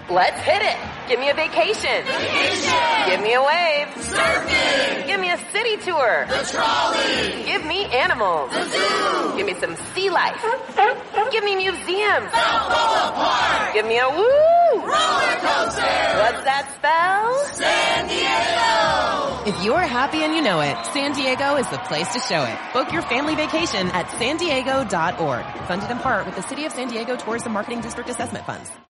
Let's 0.09 0.39
hit 0.43 0.61
it. 0.61 0.77
Give 1.09 1.19
me 1.19 1.29
a 1.29 1.33
vacation. 1.33 2.05
Vacation. 2.05 3.09
Give 3.09 3.21
me 3.21 3.33
a 3.33 3.41
wave. 3.41 3.87
Surfing. 3.99 5.07
Give 5.07 5.19
me 5.19 5.29
a 5.29 5.37
city 5.51 5.77
tour. 5.83 6.25
The 6.29 6.47
trolley. 6.51 7.43
Give 7.43 7.65
me 7.65 7.85
animals. 7.85 8.49
The 8.51 8.63
zoo. 8.63 9.37
Give 9.37 9.45
me 9.45 9.53
some 9.55 9.75
sea 9.93 10.09
life. 10.09 10.41
Give 11.31 11.43
me 11.43 11.55
museums. 11.55 12.31
Balboa 12.31 13.11
Park. 13.15 13.73
Give 13.73 13.85
me 13.85 13.97
a 13.99 14.09
woo. 14.09 14.81
Roller 14.81 15.35
coaster. 15.41 15.95
What's 16.21 16.43
that 16.43 16.71
spell? 16.75 17.45
San 17.53 18.07
Diego. 18.07 19.49
If 19.49 19.63
you're 19.63 19.79
happy 19.79 20.23
and 20.23 20.33
you 20.33 20.41
know 20.41 20.61
it, 20.61 20.75
San 20.87 21.13
Diego 21.13 21.55
is 21.57 21.69
the 21.69 21.77
place 21.79 22.11
to 22.13 22.19
show 22.19 22.43
it. 22.43 22.57
Book 22.73 22.91
your 22.91 23.03
family 23.03 23.35
vacation 23.35 23.87
at 23.89 24.09
san 24.17 24.37
diego.org. 24.37 25.45
Funded 25.67 25.91
in 25.91 25.99
part 25.99 26.25
with 26.25 26.35
the 26.35 26.43
City 26.43 26.65
of 26.65 26.71
San 26.71 26.87
Diego 26.87 27.15
Tourism 27.15 27.53
Marketing 27.53 27.81
District 27.81 28.09
Assessment 28.09 28.45
Funds. 28.45 28.71